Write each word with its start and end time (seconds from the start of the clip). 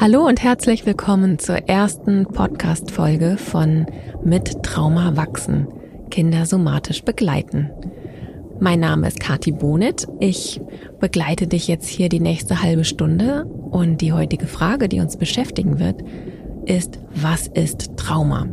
Hallo 0.00 0.28
und 0.28 0.44
herzlich 0.44 0.86
willkommen 0.86 1.40
zur 1.40 1.56
ersten 1.68 2.24
Podcast-Folge 2.24 3.36
von 3.36 3.84
Mit 4.22 4.62
Trauma 4.62 5.16
wachsen. 5.16 5.66
Kinder 6.08 6.46
somatisch 6.46 7.02
begleiten. 7.02 7.68
Mein 8.60 8.78
Name 8.78 9.08
ist 9.08 9.18
Kati 9.18 9.50
Bonit. 9.50 10.06
Ich 10.20 10.60
begleite 11.00 11.48
dich 11.48 11.66
jetzt 11.66 11.88
hier 11.88 12.08
die 12.08 12.20
nächste 12.20 12.62
halbe 12.62 12.84
Stunde 12.84 13.46
und 13.46 14.00
die 14.00 14.12
heutige 14.12 14.46
Frage, 14.46 14.88
die 14.88 15.00
uns 15.00 15.16
beschäftigen 15.16 15.80
wird, 15.80 16.04
ist, 16.64 17.00
was 17.12 17.48
ist 17.48 17.96
Trauma? 17.96 18.46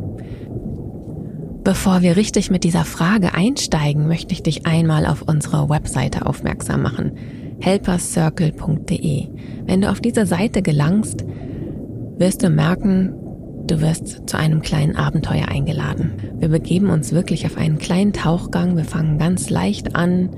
Bevor 1.62 2.02
wir 2.02 2.16
richtig 2.16 2.50
mit 2.50 2.64
dieser 2.64 2.84
Frage 2.84 3.34
einsteigen, 3.34 4.08
möchte 4.08 4.32
ich 4.32 4.42
dich 4.42 4.66
einmal 4.66 5.06
auf 5.06 5.22
unsere 5.22 5.68
Webseite 5.68 6.26
aufmerksam 6.26 6.82
machen 6.82 7.12
helpercircle.de. 7.60 9.28
Wenn 9.66 9.80
du 9.80 9.90
auf 9.90 10.00
diese 10.00 10.26
Seite 10.26 10.62
gelangst, 10.62 11.24
wirst 12.18 12.42
du 12.42 12.50
merken, 12.50 13.12
du 13.66 13.80
wirst 13.80 14.28
zu 14.28 14.36
einem 14.38 14.62
kleinen 14.62 14.96
Abenteuer 14.96 15.48
eingeladen. 15.48 16.12
Wir 16.38 16.48
begeben 16.48 16.90
uns 16.90 17.12
wirklich 17.12 17.46
auf 17.46 17.56
einen 17.56 17.78
kleinen 17.78 18.12
Tauchgang. 18.12 18.76
Wir 18.76 18.84
fangen 18.84 19.18
ganz 19.18 19.50
leicht 19.50 19.96
an 19.96 20.30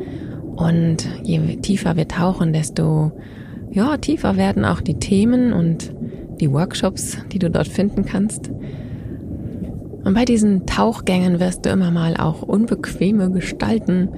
und 0.56 1.08
je 1.22 1.38
tiefer 1.56 1.96
wir 1.96 2.08
tauchen, 2.08 2.52
desto 2.52 3.12
ja, 3.70 3.96
tiefer 3.98 4.36
werden 4.36 4.64
auch 4.64 4.80
die 4.80 4.98
Themen 4.98 5.52
und 5.52 5.92
die 6.40 6.50
Workshops, 6.50 7.18
die 7.32 7.38
du 7.38 7.50
dort 7.50 7.68
finden 7.68 8.04
kannst. 8.04 8.50
Und 10.04 10.14
bei 10.14 10.24
diesen 10.24 10.64
Tauchgängen 10.66 11.38
wirst 11.38 11.66
du 11.66 11.70
immer 11.70 11.90
mal 11.90 12.16
auch 12.16 12.42
unbequeme 12.42 13.30
Gestalten 13.30 14.08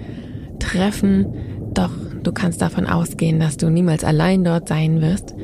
treffen, 0.61 1.27
doch 1.75 1.91
du 2.23 2.33
kannst 2.33 2.63
davon 2.63 2.87
ausgehen, 2.87 3.41
dass 3.41 3.57
du 3.57 3.71
niemals 3.71 4.05
allein 4.05 4.45
dort 4.45 4.69
sein 4.69 5.01
wirst. 5.01 5.35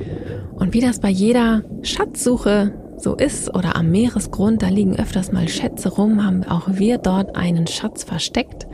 Und 0.54 0.74
wie 0.74 0.80
das 0.80 1.00
bei 1.00 1.10
jeder 1.10 1.62
Schatzsuche 1.82 2.72
so 2.98 3.14
ist 3.14 3.54
oder 3.54 3.76
am 3.76 3.90
Meeresgrund, 3.90 4.62
da 4.62 4.68
liegen 4.68 4.98
öfters 4.98 5.32
mal 5.32 5.48
Schätze 5.48 5.90
rum, 5.90 6.24
haben 6.24 6.44
auch 6.44 6.68
wir 6.72 6.98
dort 6.98 7.36
einen 7.36 7.66
Schatz 7.66 8.04
versteckt. 8.04 8.66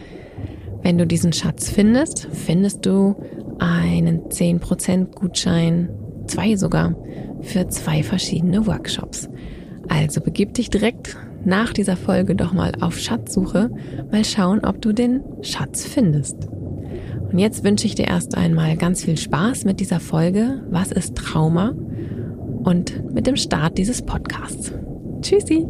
Wenn 0.83 0.99
du 0.99 1.07
diesen 1.07 1.33
Schatz 1.33 1.71
findest, 1.71 2.29
findest 2.33 2.87
du 2.87 3.17
einen 3.59 4.23
10% 4.29 5.15
Gutschein, 5.15 5.89
zwei 6.27 6.57
sogar, 6.57 6.95
für 7.41 7.69
zwei 7.69 8.03
verschiedene 8.03 8.67
Workshops. 8.67 9.29
Also 9.89 10.21
begib 10.21 10.55
dich 10.55 10.71
direkt 10.71 11.17
nach 11.45 11.73
dieser 11.73 11.97
Folge 11.97 12.35
doch 12.35 12.53
mal 12.53 12.73
auf 12.81 12.99
Schatzsuche, 12.99 13.71
mal 14.11 14.25
schauen, 14.25 14.65
ob 14.65 14.81
du 14.81 14.93
den 14.93 15.23
Schatz 15.43 15.85
findest. 15.85 16.49
Und 17.33 17.39
jetzt 17.39 17.65
wünsche 17.65 17.87
ich 17.87 17.95
dir 17.95 18.09
erst 18.09 18.37
einmal 18.37 18.77
ganz 18.77 19.05
viel 19.05 19.17
Spaß 19.17 19.65
mit 19.65 19.81
dieser 19.81 20.01
Folge. 20.01 20.63
Was 20.71 20.93
ist 20.93 21.17
Trauma? 21.17 21.71
Und 22.63 23.11
mit 23.15 23.27
dem 23.27 23.37
Start 23.37 23.79
dieses 23.79 24.03
Podcasts. 24.03 24.71
Tschüssi! 25.23 25.67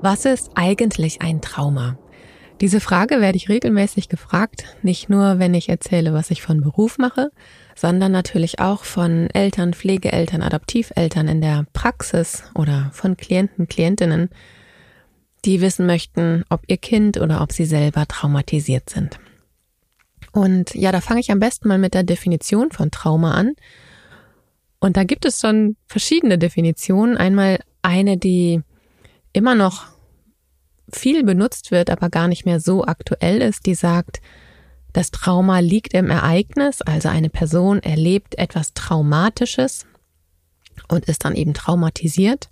Was 0.00 0.24
ist 0.24 0.50
eigentlich 0.54 1.20
ein 1.20 1.42
Trauma? 1.42 1.98
Diese 2.62 2.78
Frage 2.78 3.20
werde 3.20 3.36
ich 3.36 3.48
regelmäßig 3.48 4.08
gefragt, 4.08 4.64
nicht 4.82 5.10
nur, 5.10 5.40
wenn 5.40 5.52
ich 5.52 5.68
erzähle, 5.68 6.12
was 6.12 6.30
ich 6.30 6.42
von 6.42 6.60
Beruf 6.60 6.96
mache, 6.96 7.32
sondern 7.74 8.12
natürlich 8.12 8.60
auch 8.60 8.84
von 8.84 9.28
Eltern, 9.30 9.74
Pflegeeltern, 9.74 10.42
Adoptiveltern 10.42 11.26
in 11.26 11.40
der 11.40 11.66
Praxis 11.72 12.44
oder 12.54 12.88
von 12.92 13.16
Klienten, 13.16 13.66
Klientinnen, 13.66 14.30
die 15.44 15.60
wissen 15.60 15.86
möchten, 15.86 16.44
ob 16.50 16.62
ihr 16.68 16.76
Kind 16.76 17.18
oder 17.18 17.40
ob 17.40 17.50
sie 17.50 17.64
selber 17.64 18.06
traumatisiert 18.06 18.88
sind. 18.88 19.18
Und 20.30 20.72
ja, 20.76 20.92
da 20.92 21.00
fange 21.00 21.18
ich 21.18 21.32
am 21.32 21.40
besten 21.40 21.66
mal 21.66 21.78
mit 21.78 21.94
der 21.94 22.04
Definition 22.04 22.70
von 22.70 22.92
Trauma 22.92 23.32
an. 23.34 23.54
Und 24.78 24.96
da 24.96 25.02
gibt 25.02 25.24
es 25.24 25.40
schon 25.40 25.74
verschiedene 25.88 26.38
Definitionen. 26.38 27.16
Einmal 27.16 27.58
eine, 27.82 28.18
die 28.18 28.62
immer 29.32 29.56
noch 29.56 29.91
viel 30.94 31.24
benutzt 31.24 31.70
wird, 31.70 31.90
aber 31.90 32.08
gar 32.08 32.28
nicht 32.28 32.44
mehr 32.44 32.60
so 32.60 32.84
aktuell 32.84 33.40
ist, 33.40 33.66
die 33.66 33.74
sagt, 33.74 34.20
das 34.92 35.10
Trauma 35.10 35.60
liegt 35.60 35.94
im 35.94 36.10
Ereignis, 36.10 36.82
also 36.82 37.08
eine 37.08 37.30
Person 37.30 37.82
erlebt 37.82 38.38
etwas 38.38 38.74
Traumatisches 38.74 39.86
und 40.88 41.06
ist 41.06 41.24
dann 41.24 41.34
eben 41.34 41.54
traumatisiert. 41.54 42.50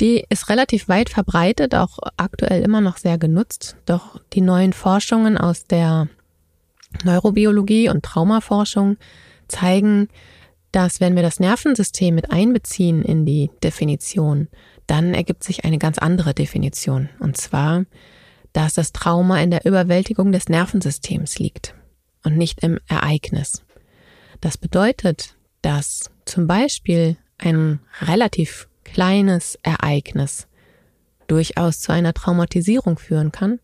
Die 0.00 0.24
ist 0.30 0.48
relativ 0.48 0.88
weit 0.88 1.10
verbreitet, 1.10 1.74
auch 1.74 1.98
aktuell 2.16 2.62
immer 2.62 2.80
noch 2.80 2.96
sehr 2.96 3.18
genutzt, 3.18 3.76
doch 3.84 4.20
die 4.32 4.40
neuen 4.40 4.72
Forschungen 4.72 5.36
aus 5.36 5.66
der 5.66 6.08
Neurobiologie 7.04 7.88
und 7.88 8.02
Traumaforschung 8.04 8.96
zeigen, 9.48 10.08
dass 10.72 11.00
wenn 11.00 11.14
wir 11.14 11.22
das 11.22 11.38
Nervensystem 11.38 12.14
mit 12.14 12.32
einbeziehen 12.32 13.02
in 13.02 13.26
die 13.26 13.50
Definition, 13.62 14.48
dann 14.92 15.14
ergibt 15.14 15.42
sich 15.42 15.64
eine 15.64 15.78
ganz 15.78 15.96
andere 15.96 16.34
Definition. 16.34 17.08
Und 17.18 17.38
zwar, 17.38 17.86
dass 18.52 18.74
das 18.74 18.92
Trauma 18.92 19.40
in 19.40 19.50
der 19.50 19.64
Überwältigung 19.64 20.32
des 20.32 20.50
Nervensystems 20.50 21.38
liegt 21.38 21.74
und 22.24 22.36
nicht 22.36 22.62
im 22.62 22.78
Ereignis. 22.88 23.64
Das 24.42 24.58
bedeutet, 24.58 25.34
dass 25.62 26.10
zum 26.26 26.46
Beispiel 26.46 27.16
ein 27.38 27.80
relativ 28.02 28.68
kleines 28.84 29.58
Ereignis 29.62 30.46
durchaus 31.26 31.80
zu 31.80 31.90
einer 31.90 32.12
Traumatisierung 32.12 32.98
führen 32.98 33.32
kann. 33.32 33.60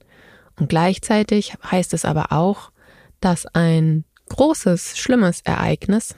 Und 0.59 0.71
gleichzeitig 0.71 1.53
heißt 1.71 1.93
es 1.93 2.06
aber 2.06 2.33
auch, 2.33 2.72
dass 3.21 3.44
ein 3.44 4.06
großes, 4.31 4.97
schlimmes 4.97 5.43
Ereignis 5.43 6.15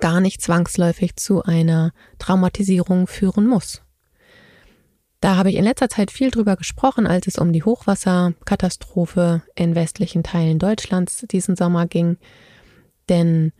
gar 0.00 0.20
nicht 0.20 0.42
zwangsläufig 0.42 1.14
zu 1.14 1.44
einer 1.44 1.92
Traumatisierung 2.18 3.06
führen 3.06 3.46
muss. 3.46 3.82
Da 5.20 5.36
habe 5.36 5.50
ich 5.50 5.56
in 5.56 5.64
letzter 5.64 5.90
Zeit 5.90 6.10
viel 6.10 6.30
drüber 6.30 6.56
gesprochen, 6.56 7.06
als 7.06 7.26
es 7.26 7.38
um 7.38 7.52
die 7.52 7.62
Hochwasserkatastrophe 7.62 9.42
in 9.54 9.74
westlichen 9.74 10.22
Teilen 10.22 10.58
Deutschlands 10.58 11.26
diesen 11.30 11.56
Sommer 11.56 11.86
ging. 11.86 12.16
Denn 13.10 13.52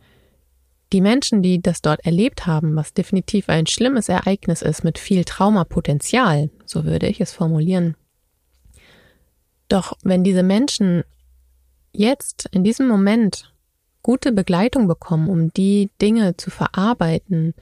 die 0.91 1.01
Menschen, 1.01 1.43
die 1.43 1.61
das 1.61 1.81
dort 1.81 2.03
erlebt 2.03 2.47
haben, 2.47 2.75
was 2.75 2.93
definitiv 2.93 3.47
ein 3.47 3.67
schlimmes 3.67 4.09
Ereignis 4.09 4.61
ist 4.61 4.83
mit 4.83 4.97
viel 4.97 5.23
Traumapotenzial, 5.23 6.49
so 6.65 6.83
würde 6.83 7.07
ich 7.07 7.21
es 7.21 7.31
formulieren. 7.31 7.95
Doch 9.69 9.93
wenn 10.03 10.23
diese 10.23 10.43
Menschen 10.43 11.03
jetzt 11.93 12.49
in 12.51 12.63
diesem 12.63 12.87
Moment 12.87 13.53
gute 14.01 14.31
Begleitung 14.31 14.87
bekommen, 14.87 15.29
um 15.29 15.53
die 15.53 15.91
Dinge 16.01 16.35
zu 16.35 16.49
verarbeiten, 16.49 17.53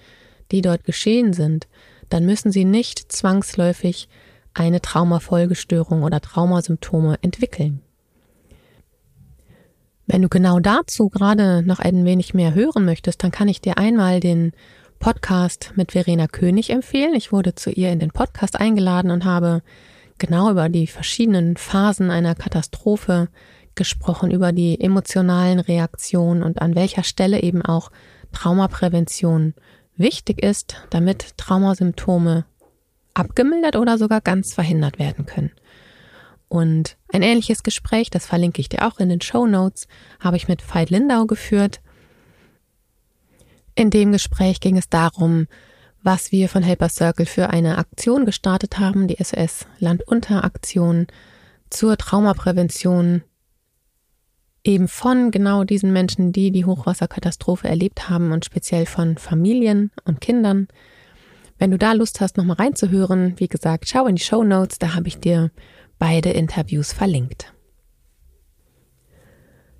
die 0.52 0.62
dort 0.62 0.86
geschehen 0.86 1.34
sind, 1.34 1.68
dann 2.10 2.26
müssen 2.26 2.52
sie 2.52 2.66
nicht 2.66 3.12
zwangsläufig 3.12 4.10
eine 4.54 4.82
Traumafolgestörung 4.82 6.04
oder 6.04 6.22
Traumasymptome 6.22 7.18
entwickeln. 7.22 7.82
Wenn 10.06 10.24
du 10.24 10.30
genau 10.30 10.60
dazu 10.60 11.10
gerade 11.10 11.62
noch 11.62 11.80
ein 11.80 12.04
wenig 12.04 12.34
mehr 12.34 12.56
hören 12.56 12.84
möchtest, 12.84 13.24
dann 13.24 13.32
kann 13.32 13.48
ich 13.48 13.62
dir 13.62 13.78
einmal 13.78 14.20
den 14.20 14.54
Podcast 14.98 15.74
mit 15.76 15.92
Verena 15.92 16.28
König 16.28 16.72
empfehlen. 16.72 17.14
Ich 17.14 17.32
wurde 17.32 17.56
zu 17.56 17.70
ihr 17.70 17.92
in 17.92 18.00
den 18.00 18.10
Podcast 18.10 18.60
eingeladen 18.60 19.12
und 19.12 19.24
habe 19.24 19.62
genau 20.18 20.50
über 20.50 20.68
die 20.68 20.88
verschiedenen 20.88 21.58
Phasen 21.58 22.10
einer 22.10 22.36
Katastrophe 22.36 23.30
gesprochen, 23.76 24.32
über 24.32 24.52
die 24.52 24.82
emotionalen 24.82 25.60
Reaktionen 25.60 26.44
und 26.44 26.62
an 26.62 26.76
welcher 26.76 27.04
Stelle 27.04 27.42
eben 27.42 27.62
auch 27.62 27.92
Traumaprävention 28.34 29.54
wichtig 30.00 30.42
ist, 30.42 30.76
damit 30.90 31.38
Traumasymptome 31.38 32.46
abgemildert 33.14 33.76
oder 33.76 33.98
sogar 33.98 34.22
ganz 34.22 34.54
verhindert 34.54 34.98
werden 34.98 35.26
können. 35.26 35.52
Und 36.48 36.98
ein 37.14 37.22
ähnliches 37.22 37.62
Gespräch, 37.62 38.10
das 38.10 38.26
verlinke 38.26 38.60
ich 38.60 38.70
dir 38.70 38.88
auch 38.88 39.00
in 39.00 39.10
den 39.10 39.22
Show 39.22 39.46
Notes, 39.46 39.88
habe 40.20 40.38
ich 40.38 40.48
mit 40.48 40.64
Veit 40.64 40.90
Lindau 40.90 41.26
geführt. 41.26 41.80
In 43.76 43.92
dem 43.92 44.12
Gespräch 44.12 44.60
ging 44.60 44.78
es 44.78 44.90
darum, 44.90 45.48
was 46.02 46.32
wir 46.32 46.50
von 46.50 46.64
Helper 46.64 46.90
Circle 46.90 47.26
für 47.26 47.50
eine 47.50 47.78
Aktion 47.78 48.26
gestartet 48.26 48.80
haben, 48.80 49.08
die 49.08 49.24
SOS 49.24 49.68
Landunter 49.80 50.44
Aktion 50.44 51.08
zur 51.70 51.98
Traumaprävention 51.98 53.22
eben 54.64 54.88
von 54.88 55.32
genau 55.32 55.64
diesen 55.64 55.94
Menschen, 55.94 56.32
die 56.32 56.52
die 56.52 56.66
Hochwasserkatastrophe 56.66 57.68
erlebt 57.68 58.10
haben 58.10 58.32
und 58.32 58.46
speziell 58.46 58.86
von 58.86 59.18
Familien 59.18 59.92
und 60.06 60.22
Kindern. 60.22 60.68
Wenn 61.58 61.72
du 61.72 61.78
da 61.78 61.94
Lust 61.94 62.22
hast, 62.22 62.38
nochmal 62.38 62.58
reinzuhören, 62.58 63.34
wie 63.38 63.48
gesagt, 63.48 63.90
schau 63.90 64.08
in 64.08 64.16
die 64.16 64.24
Show 64.24 64.44
Notes, 64.44 64.80
da 64.80 64.96
habe 64.96 65.08
ich 65.08 65.20
dir 65.20 65.52
beide 65.98 66.30
Interviews 66.30 66.94
verlinkt. 66.94 67.54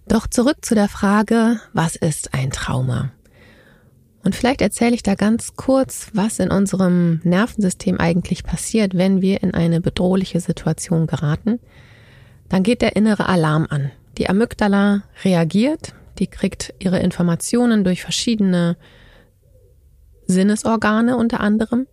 Doch 0.08 0.28
zurück 0.28 0.58
zu 0.66 0.76
der 0.76 0.90
Frage, 0.90 1.60
was 1.74 1.96
ist 1.96 2.34
ein 2.34 2.50
Trauma? 2.50 3.12
Und 4.24 4.36
vielleicht 4.36 4.62
erzähle 4.62 4.96
ich 4.96 5.04
da 5.04 5.16
ganz 5.16 5.56
kurz, 5.56 6.10
was 6.14 6.40
in 6.40 6.52
unserem 6.52 7.22
Nervensystem 7.24 8.00
eigentlich 8.00 8.44
passiert, 8.44 8.98
wenn 8.98 9.22
wir 9.22 9.42
in 9.44 9.54
eine 9.54 9.80
bedrohliche 9.82 10.42
Situation 10.42 11.08
geraten. 11.08 11.60
Dann 12.50 12.64
geht 12.64 12.82
der 12.82 12.96
innere 12.96 13.28
Alarm 13.28 13.68
an. 13.70 13.92
Die 14.20 14.30
Amygdala 14.30 15.04
reagiert, 15.24 15.94
die 16.20 16.28
kriegt 16.28 16.74
ihre 16.80 17.00
Informationen 17.00 17.86
durch 17.86 18.02
verschiedene 18.02 18.76
Sinnesorgane 20.28 21.16
unter 21.16 21.40
anderem 21.40 21.88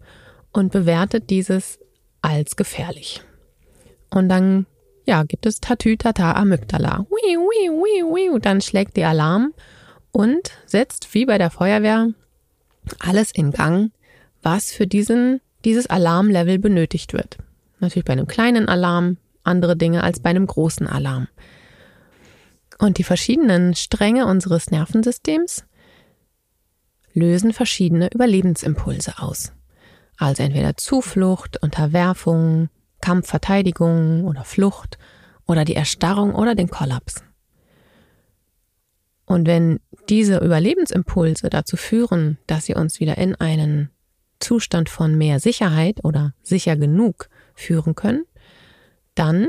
und 0.53 0.73
bewertet 0.73 1.31
dieses 1.31 1.79
als 2.23 2.57
gefährlich. 2.57 3.23
Und 4.11 4.29
dann, 4.29 4.67
ja, 5.05 5.23
gibt 5.23 5.47
es 5.47 5.61
Tatütata 5.61 6.33
Amygdala. 6.33 7.07
Ui, 7.09 7.37
ui, 7.37 7.71
ui, 7.71 8.03
ui. 8.03 8.41
Dann 8.41 8.61
schlägt 8.61 8.97
die 8.97 9.05
Alarm 9.05 9.55
und 10.11 10.51
setzt 10.67 11.15
wie 11.15 11.27
bei 11.27 11.39
der 11.39 11.51
Feuerwehr 11.51 12.09
alles 12.99 13.31
in 13.31 13.53
Gang, 13.53 13.93
was 14.43 14.73
für 14.73 14.89
diesen, 14.89 15.41
dieses 15.65 15.87
Alarmlevel 15.87 16.59
benötigt 16.59 17.13
wird. 17.13 17.39
Natürlich 17.79 18.05
bei 18.05 18.15
einem 18.15 18.27
kleinen 18.27 18.69
Alarm 18.69 19.19
andere 19.45 19.77
Dinge 19.77 20.03
als 20.03 20.19
bei 20.19 20.31
einem 20.31 20.49
großen 20.49 20.89
Alarm. 20.89 21.29
Und 22.79 22.99
die 22.99 23.05
verschiedenen 23.05 23.75
Stränge 23.75 24.27
unseres 24.27 24.71
Nervensystems 24.71 25.65
lösen 27.15 27.53
verschiedene 27.53 28.11
Überlebensimpulse 28.13 29.15
aus. 29.19 29.53
Also 30.19 30.43
entweder 30.43 30.77
Zuflucht, 30.77 31.63
Unterwerfung, 31.63 32.69
Kampfverteidigung 33.01 34.25
oder 34.25 34.45
Flucht 34.45 34.99
oder 35.47 35.65
die 35.65 35.75
Erstarrung 35.75 36.35
oder 36.35 36.55
den 36.55 36.69
Kollaps. 36.69 37.23
Und 39.25 39.47
wenn 39.47 39.81
diese 40.09 40.39
Überlebensimpulse 40.39 41.51
dazu 41.51 41.77
führen, 41.77 42.39
dass 42.47 42.67
sie 42.67 42.75
uns 42.75 43.01
wieder 43.01 43.19
in 43.19 43.35
einen 43.35 43.91
Zustand 44.39 44.89
von 44.89 45.17
mehr 45.17 45.41
Sicherheit 45.41 46.05
oder 46.05 46.35
sicher 46.43 46.77
genug 46.77 47.29
führen 47.55 47.95
können, 47.95 48.25
dann 49.15 49.49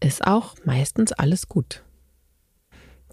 ist 0.00 0.26
auch 0.26 0.56
meistens 0.64 1.12
alles 1.12 1.48
gut. 1.48 1.84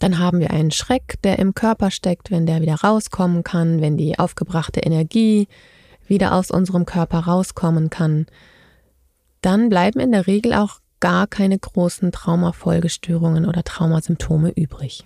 Dann 0.02 0.18
haben 0.18 0.40
wir 0.40 0.50
einen 0.50 0.72
Schreck, 0.72 1.22
der 1.24 1.38
im 1.38 1.54
Körper 1.54 1.92
steckt, 1.92 2.32
wenn 2.32 2.48
der 2.48 2.64
wieder 2.64 2.74
rauskommen 2.74 3.44
kann, 3.44 3.82
wenn 3.82 3.98
die 3.98 4.18
aufgebrachte 4.18 4.80
Energie 4.80 5.48
wieder 6.08 6.34
aus 6.34 6.50
unserem 6.50 6.88
Körper 6.88 7.20
rauskommen 7.20 7.92
kann. 7.92 8.26
Dann 9.42 9.70
bleiben 9.70 10.00
in 10.00 10.12
der 10.12 10.26
Regel 10.26 10.56
auch 10.56 10.80
gar 11.02 11.28
keine 11.28 11.60
großen 11.60 12.12
Traumafolgestörungen 12.12 13.46
oder 13.46 13.64
Traumasymptome 13.64 14.50
übrig. 14.50 15.06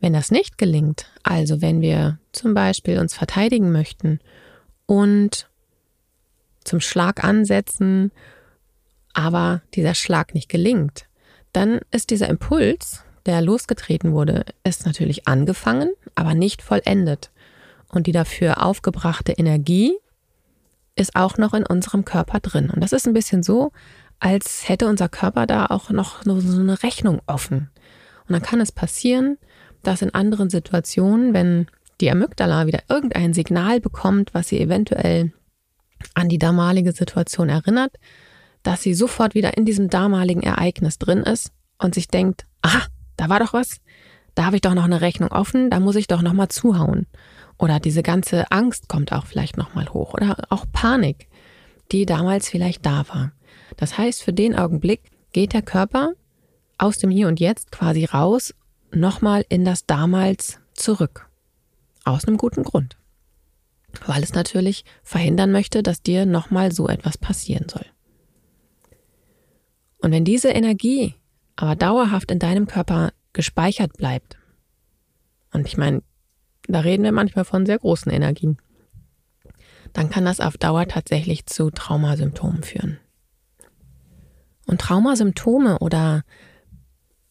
Wenn 0.00 0.12
das 0.12 0.32
nicht 0.32 0.58
gelingt, 0.58 1.06
also 1.22 1.62
wenn 1.62 1.80
wir 1.80 2.18
zum 2.32 2.52
Beispiel 2.52 2.98
uns 2.98 3.14
verteidigen 3.14 3.70
möchten 3.70 4.18
und 4.86 5.48
zum 6.64 6.80
Schlag 6.80 7.22
ansetzen, 7.22 8.10
aber 9.12 9.62
dieser 9.74 9.94
Schlag 9.94 10.34
nicht 10.34 10.48
gelingt, 10.48 11.07
dann 11.58 11.80
ist 11.90 12.10
dieser 12.10 12.28
Impuls, 12.28 13.02
der 13.26 13.42
losgetreten 13.42 14.12
wurde, 14.12 14.44
ist 14.62 14.86
natürlich 14.86 15.26
angefangen, 15.26 15.90
aber 16.14 16.34
nicht 16.34 16.62
vollendet. 16.62 17.32
Und 17.88 18.06
die 18.06 18.12
dafür 18.12 18.64
aufgebrachte 18.64 19.32
Energie 19.32 19.92
ist 20.94 21.16
auch 21.16 21.36
noch 21.36 21.54
in 21.54 21.66
unserem 21.66 22.04
Körper 22.04 22.38
drin. 22.38 22.70
Und 22.70 22.80
das 22.80 22.92
ist 22.92 23.08
ein 23.08 23.12
bisschen 23.12 23.42
so, 23.42 23.72
als 24.20 24.68
hätte 24.68 24.86
unser 24.86 25.08
Körper 25.08 25.46
da 25.46 25.66
auch 25.66 25.90
noch 25.90 26.22
so 26.22 26.60
eine 26.60 26.80
Rechnung 26.84 27.20
offen. 27.26 27.70
Und 28.28 28.34
dann 28.34 28.42
kann 28.42 28.60
es 28.60 28.70
passieren, 28.70 29.36
dass 29.82 30.00
in 30.00 30.14
anderen 30.14 30.50
Situationen, 30.50 31.34
wenn 31.34 31.66
die 32.00 32.08
Amygdala 32.08 32.68
wieder 32.68 32.82
irgendein 32.88 33.34
Signal 33.34 33.80
bekommt, 33.80 34.32
was 34.32 34.48
sie 34.48 34.60
eventuell 34.60 35.32
an 36.14 36.28
die 36.28 36.38
damalige 36.38 36.92
Situation 36.92 37.48
erinnert, 37.48 37.96
dass 38.68 38.82
sie 38.82 38.92
sofort 38.92 39.34
wieder 39.34 39.56
in 39.56 39.64
diesem 39.64 39.88
damaligen 39.88 40.42
Ereignis 40.42 40.98
drin 40.98 41.20
ist 41.20 41.52
und 41.78 41.94
sich 41.94 42.08
denkt, 42.08 42.44
ah, 42.60 42.82
da 43.16 43.30
war 43.30 43.40
doch 43.40 43.54
was, 43.54 43.80
da 44.34 44.44
habe 44.44 44.56
ich 44.56 44.60
doch 44.60 44.74
noch 44.74 44.84
eine 44.84 45.00
Rechnung 45.00 45.32
offen, 45.32 45.70
da 45.70 45.80
muss 45.80 45.96
ich 45.96 46.06
doch 46.06 46.20
noch 46.20 46.34
mal 46.34 46.50
zuhauen. 46.50 47.06
Oder 47.56 47.80
diese 47.80 48.02
ganze 48.02 48.52
Angst 48.52 48.86
kommt 48.86 49.10
auch 49.10 49.24
vielleicht 49.24 49.56
noch 49.56 49.74
mal 49.74 49.88
hoch 49.88 50.12
oder 50.12 50.36
auch 50.50 50.66
Panik, 50.70 51.28
die 51.92 52.04
damals 52.04 52.50
vielleicht 52.50 52.84
da 52.84 53.08
war. 53.08 53.32
Das 53.78 53.96
heißt, 53.96 54.22
für 54.22 54.34
den 54.34 54.54
Augenblick 54.54 55.00
geht 55.32 55.54
der 55.54 55.62
Körper 55.62 56.12
aus 56.76 56.98
dem 56.98 57.08
Hier 57.08 57.28
und 57.28 57.40
Jetzt 57.40 57.72
quasi 57.72 58.04
raus, 58.04 58.54
nochmal 58.92 59.46
in 59.48 59.64
das 59.64 59.86
damals 59.86 60.60
zurück. 60.74 61.26
Aus 62.04 62.26
einem 62.26 62.36
guten 62.36 62.64
Grund. 62.64 62.98
Weil 64.04 64.22
es 64.22 64.34
natürlich 64.34 64.84
verhindern 65.02 65.52
möchte, 65.52 65.82
dass 65.82 66.02
dir 66.02 66.26
nochmal 66.26 66.70
so 66.70 66.86
etwas 66.86 67.16
passieren 67.16 67.66
soll. 67.70 67.86
Und 69.98 70.12
wenn 70.12 70.24
diese 70.24 70.50
Energie 70.50 71.14
aber 71.56 71.76
dauerhaft 71.76 72.30
in 72.30 72.38
deinem 72.38 72.66
Körper 72.66 73.12
gespeichert 73.32 73.96
bleibt, 73.96 74.36
und 75.52 75.66
ich 75.66 75.76
meine, 75.76 76.02
da 76.66 76.80
reden 76.80 77.02
wir 77.02 77.12
manchmal 77.12 77.44
von 77.44 77.66
sehr 77.66 77.78
großen 77.78 78.12
Energien, 78.12 78.58
dann 79.92 80.10
kann 80.10 80.24
das 80.24 80.40
auf 80.40 80.58
Dauer 80.58 80.86
tatsächlich 80.86 81.46
zu 81.46 81.70
Traumasymptomen 81.70 82.62
führen. 82.62 82.98
Und 84.66 84.80
Traumasymptome 84.82 85.78
oder 85.78 86.24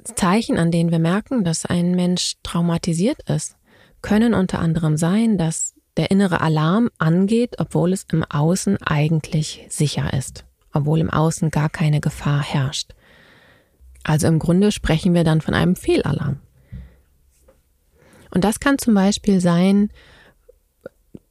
Zeichen, 0.03 0.57
an 0.57 0.71
denen 0.71 0.89
wir 0.89 0.99
merken, 0.99 1.43
dass 1.43 1.65
ein 1.65 1.91
Mensch 1.91 2.33
traumatisiert 2.41 3.29
ist, 3.29 3.55
können 4.01 4.33
unter 4.33 4.59
anderem 4.59 4.97
sein, 4.97 5.37
dass 5.37 5.75
der 5.97 6.09
innere 6.09 6.41
Alarm 6.41 6.89
angeht, 6.97 7.55
obwohl 7.59 7.93
es 7.93 8.05
im 8.11 8.23
Außen 8.23 8.81
eigentlich 8.81 9.65
sicher 9.69 10.13
ist 10.13 10.46
obwohl 10.73 10.99
im 10.99 11.09
Außen 11.09 11.49
gar 11.49 11.69
keine 11.69 12.01
Gefahr 12.01 12.41
herrscht. 12.41 12.93
Also 14.03 14.27
im 14.27 14.39
Grunde 14.39 14.71
sprechen 14.71 15.13
wir 15.13 15.23
dann 15.23 15.41
von 15.41 15.53
einem 15.53 15.75
Fehlalarm. 15.75 16.39
Und 18.31 18.43
das 18.43 18.59
kann 18.59 18.77
zum 18.77 18.93
Beispiel 18.93 19.41
sein, 19.41 19.89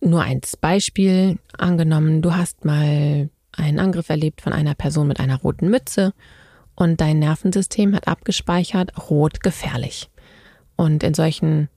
nur 0.00 0.22
ein 0.22 0.40
Beispiel, 0.60 1.38
angenommen, 1.56 2.22
du 2.22 2.34
hast 2.34 2.64
mal 2.64 3.30
einen 3.52 3.78
Angriff 3.78 4.08
erlebt 4.08 4.40
von 4.40 4.52
einer 4.52 4.74
Person 4.74 5.08
mit 5.08 5.20
einer 5.20 5.36
roten 5.36 5.68
Mütze 5.68 6.12
und 6.74 7.00
dein 7.00 7.18
Nervensystem 7.18 7.94
hat 7.94 8.06
abgespeichert, 8.06 9.10
rot 9.10 9.40
gefährlich. 9.40 10.10
Und 10.76 11.02
in 11.02 11.14
solchen 11.14 11.68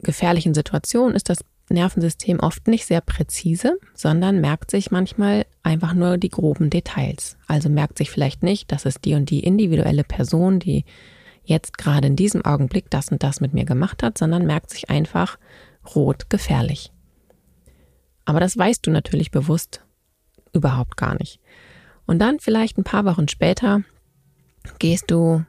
gefährlichen 0.00 0.54
Situationen 0.54 1.14
ist 1.14 1.28
das 1.28 1.44
Nervensystem 1.68 2.40
oft 2.40 2.68
nicht 2.68 2.86
sehr 2.86 3.00
präzise, 3.00 3.78
sondern 3.94 4.40
merkt 4.40 4.70
sich 4.70 4.90
manchmal 4.90 5.46
einfach 5.62 5.94
nur 5.94 6.18
die 6.18 6.28
groben 6.28 6.70
Details. 6.70 7.36
Also 7.46 7.68
merkt 7.68 7.98
sich 7.98 8.10
vielleicht 8.10 8.42
nicht, 8.42 8.72
dass 8.72 8.84
es 8.84 9.00
die 9.00 9.14
und 9.14 9.30
die 9.30 9.40
individuelle 9.40 10.04
Person, 10.04 10.58
die 10.58 10.84
jetzt 11.44 11.78
gerade 11.78 12.06
in 12.06 12.16
diesem 12.16 12.44
Augenblick 12.44 12.90
das 12.90 13.08
und 13.10 13.22
das 13.22 13.40
mit 13.40 13.52
mir 13.52 13.64
gemacht 13.64 14.02
hat, 14.02 14.18
sondern 14.18 14.46
merkt 14.46 14.70
sich 14.70 14.90
einfach 14.90 15.38
rot 15.94 16.30
gefährlich. 16.30 16.92
Aber 18.24 18.40
das 18.40 18.56
weißt 18.56 18.86
du 18.86 18.90
natürlich 18.90 19.30
bewusst 19.30 19.84
überhaupt 20.52 20.96
gar 20.96 21.16
nicht. 21.18 21.40
Und 22.06 22.18
dann 22.18 22.40
vielleicht 22.40 22.78
ein 22.78 22.84
paar 22.84 23.04
Wochen 23.04 23.28
später 23.28 23.82
gehst 24.78 25.10
du 25.10 25.44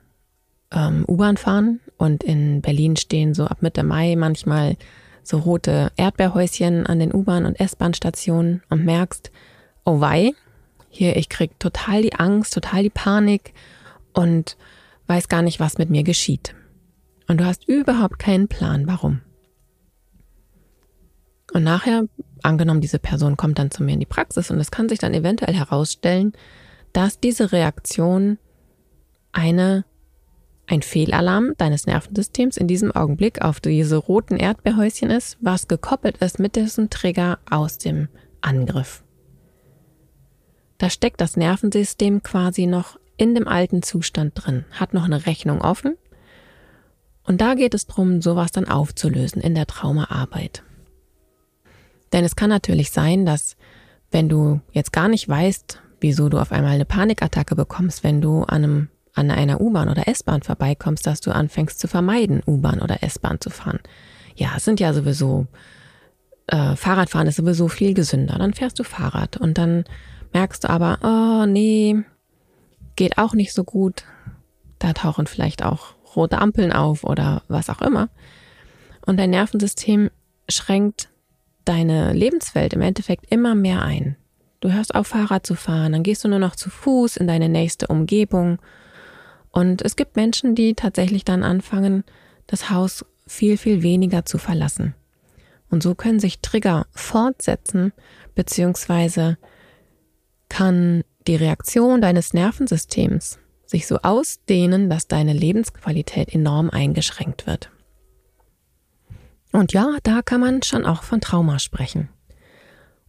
ähm, 0.72 1.06
U-Bahn 1.08 1.38
fahren 1.38 1.80
und 1.98 2.24
in 2.24 2.62
Berlin 2.62 2.96
stehen 2.96 3.34
so 3.34 3.46
ab 3.46 3.62
Mitte 3.62 3.84
Mai 3.84 4.16
manchmal 4.16 4.78
so 5.24 5.38
rote 5.40 5.92
Erdbeerhäuschen 5.96 6.86
an 6.86 7.00
den 7.00 7.14
U-Bahn- 7.14 7.46
und 7.46 7.60
S-Bahn-Stationen 7.60 8.62
und 8.70 8.86
merkst, 8.86 9.32
oh 9.86 10.00
wei, 10.00 10.32
hier, 10.90 11.16
ich 11.16 11.30
krieg 11.30 11.60
total 11.60 12.02
die 12.02 12.14
Angst, 12.14 12.54
total 12.54 12.84
die 12.84 12.90
Panik 12.90 13.54
und 14.14 14.58
weiß 15.08 15.28
gar 15.28 15.42
nicht, 15.42 15.60
was 15.60 15.78
mit 15.78 15.90
mir 15.90 16.04
geschieht. 16.04 16.56
Und 17.28 17.40
du 17.40 17.46
hast 17.46 17.68
überhaupt 17.68 18.20
keinen 18.20 18.48
Plan, 18.48 18.86
warum. 18.88 19.22
Und 21.54 21.64
nachher, 21.64 22.06
angenommen, 22.42 22.82
diese 22.82 23.00
Person 23.00 23.38
kommt 23.38 23.60
dann 23.60 23.72
zu 23.72 23.84
mir 23.84 23.94
in 23.94 24.00
die 24.00 24.06
Praxis 24.06 24.52
und 24.52 24.60
es 24.60 24.72
kann 24.72 24.90
sich 24.90 25.00
dann 25.00 25.14
eventuell 25.14 25.56
herausstellen, 25.56 26.34
dass 26.92 27.20
diese 27.20 27.52
Reaktion 27.52 28.38
eine 29.32 29.86
ein 30.68 30.82
Fehlalarm 30.82 31.54
deines 31.58 31.86
Nervensystems 31.88 32.58
in 32.58 32.68
diesem 32.68 32.92
Augenblick 32.92 33.42
auf 33.42 33.60
diese 33.60 33.98
roten 33.98 34.38
Erdbeerhäuschen 34.38 35.10
ist, 35.10 35.38
was 35.42 35.68
gekoppelt 35.68 36.18
ist 36.18 36.40
mit 36.40 36.56
diesem 36.56 36.90
Trigger 36.90 37.40
aus 37.50 37.78
dem 37.78 38.08
Angriff. 38.42 39.04
Da 40.78 40.90
steckt 40.90 41.22
das 41.22 41.38
Nervensystem 41.38 42.24
quasi 42.24 42.66
noch 42.66 42.98
in 43.18 43.36
dem 43.36 43.48
alten 43.48 43.84
Zustand 43.84 44.34
drin, 44.36 44.66
hat 44.72 44.94
noch 44.94 45.06
eine 45.06 45.26
Rechnung 45.26 45.62
offen. 45.62 45.98
Und 47.24 47.40
da 47.40 47.54
geht 47.54 47.74
es 47.74 47.86
darum, 47.86 48.22
sowas 48.22 48.52
dann 48.52 48.68
aufzulösen 48.68 49.42
in 49.42 49.56
der 49.56 49.68
Traumaarbeit. 49.68 50.64
Denn 52.12 52.26
es 52.26 52.36
kann 52.36 52.50
natürlich 52.50 52.92
sein, 52.92 53.26
dass 53.26 53.56
wenn 54.12 54.30
du 54.30 54.62
jetzt 54.72 54.92
gar 54.92 55.08
nicht 55.08 55.28
weißt, 55.28 55.82
wieso 56.02 56.30
du 56.30 56.38
auf 56.38 56.52
einmal 56.52 56.74
eine 56.74 56.86
Panikattacke 56.86 57.56
bekommst, 57.56 58.04
wenn 58.04 58.22
du 58.22 58.44
an 58.44 58.64
einem 58.64 58.90
an 59.14 59.32
einer 59.32 59.62
U-Bahn 59.62 59.90
oder 59.90 60.08
S-Bahn 60.08 60.42
vorbeikommst, 60.42 61.06
dass 61.06 61.22
du 61.22 61.32
anfängst 61.32 61.80
zu 61.80 61.88
vermeiden, 61.88 62.42
U-Bahn 62.46 62.82
oder 62.82 63.04
S-Bahn 63.04 63.40
zu 63.40 63.50
fahren. 63.50 63.80
ja, 64.36 64.54
es 64.58 64.66
sind 64.66 64.80
ja 64.80 64.94
sowieso, 64.94 65.46
äh, 66.48 66.76
Fahrradfahren 66.76 67.28
ist 67.28 67.36
sowieso 67.36 67.68
viel 67.68 67.94
gesünder. 67.94 68.38
Dann 68.38 68.54
fährst 68.54 68.80
du 68.80 68.84
Fahrrad 68.84 69.38
und 69.38 69.58
dann 69.58 69.86
merkst 70.34 70.64
du 70.64 70.70
aber, 70.70 70.98
oh 71.04 71.46
nee, 71.46 72.04
geht 72.96 73.18
auch 73.18 73.34
nicht 73.34 73.54
so 73.54 73.64
gut. 73.64 74.06
Da 74.80 74.94
tauchen 74.94 75.28
vielleicht 75.28 75.64
auch 75.64 75.94
rote 76.16 76.40
Ampeln 76.40 76.74
auf 76.74 77.04
oder 77.04 77.44
was 77.48 77.70
auch 77.70 77.82
immer. 77.82 78.10
Und 79.06 79.18
dein 79.18 79.30
Nervensystem 79.30 80.10
schränkt 80.50 81.10
deine 81.66 82.14
Lebenswelt 82.14 82.74
im 82.74 82.82
Endeffekt 82.82 83.32
immer 83.32 83.56
mehr 83.56 83.84
ein. 83.84 84.18
Du 84.60 84.72
hörst 84.72 84.96
auf, 84.96 85.08
Fahrrad 85.08 85.46
zu 85.46 85.56
fahren, 85.56 85.92
dann 85.92 86.04
gehst 86.04 86.24
du 86.24 86.30
nur 86.30 86.40
noch 86.40 86.56
zu 86.56 86.70
Fuß 86.70 87.18
in 87.18 87.28
deine 87.28 87.50
nächste 87.50 87.88
Umgebung. 87.88 88.60
Und 89.54 89.84
es 89.84 89.96
gibt 89.96 90.16
Menschen, 90.18 90.56
die 90.56 90.74
tatsächlich 90.74 91.24
dann 91.24 91.44
anfangen, 91.44 92.04
das 92.48 92.72
Haus 92.72 93.06
viel, 93.28 93.56
viel 93.58 93.84
weniger 93.84 94.26
zu 94.26 94.38
verlassen. 94.40 94.96
Und 95.70 95.84
so 95.84 95.96
können 95.96 96.20
sich 96.20 96.40
Trigger 96.40 96.88
fortsetzen, 96.92 97.94
beziehungsweise 98.36 99.38
kann 100.50 101.04
die 101.28 101.36
Reaktion 101.36 102.02
deines 102.02 102.34
Nervensystems 102.34 103.40
sich 103.66 103.88
so 103.88 104.00
ausdehnen, 104.00 104.90
dass 104.90 105.08
deine 105.08 105.34
Lebensqualität 105.34 106.34
enorm 106.34 106.70
eingeschränkt 106.70 107.48
wird. 107.48 107.70
Und 109.52 109.72
ja, 109.72 109.98
da 110.02 110.24
kann 110.24 110.42
man 110.42 110.64
schon 110.64 110.86
auch 110.86 111.04
von 111.04 111.22
Trauma 111.22 111.60
sprechen. 111.60 112.10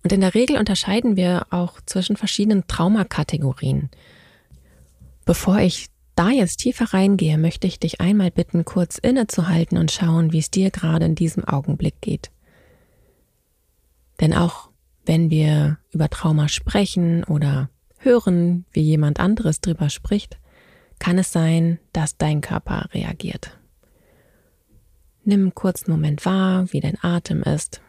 Und 0.03 0.13
in 0.13 0.21
der 0.21 0.35
Regel 0.35 0.59
unterscheiden 0.59 1.17
wir 1.17 1.47
auch 1.49 1.81
zwischen 1.87 2.17
verschiedenen 2.17 2.67
Traumakategorien. 2.67 3.91
Bevor 5.25 5.59
ich 5.59 5.89
da 6.15 6.31
jetzt 6.31 6.59
tiefer 6.59 6.95
reingehe, 6.95 7.39
möchte 7.39 7.67
ich 7.67 7.79
dich 7.79 8.01
einmal 8.01 8.31
bitten, 8.31 8.65
kurz 8.65 8.99
innezuhalten 8.99 9.79
und 9.79 9.91
schauen, 9.91 10.33
wie 10.33 10.39
es 10.39 10.51
dir 10.51 10.71
gerade 10.71 11.07
in 11.07 11.15
diesem 11.15 11.45
Augenblick 11.45 12.01
geht. 12.01 12.31
Denn 14.21 14.33
auch 14.33 14.71
wenn 15.07 15.31
wir 15.31 15.79
über 15.91 16.09
Trauma 16.09 16.49
sprechen 16.49 17.25
oder 17.25 17.69
hören, 17.99 18.65
wie 18.73 18.83
jemand 18.83 19.21
anderes 19.21 19.61
drüber 19.61 19.91
spricht, 19.91 20.39
kann 20.99 21.19
es 21.19 21.33
sein, 21.33 21.79
dass 21.93 22.17
dein 22.17 22.41
Körper 22.41 22.89
reagiert. 22.93 23.59
Nimm 25.25 25.41
einen 25.41 25.55
kurzen 25.55 25.91
Moment 25.91 26.25
wahr, 26.25 26.73
wie 26.73 26.81
dein 26.81 27.03
Atem 27.03 27.43
ist. 27.43 27.81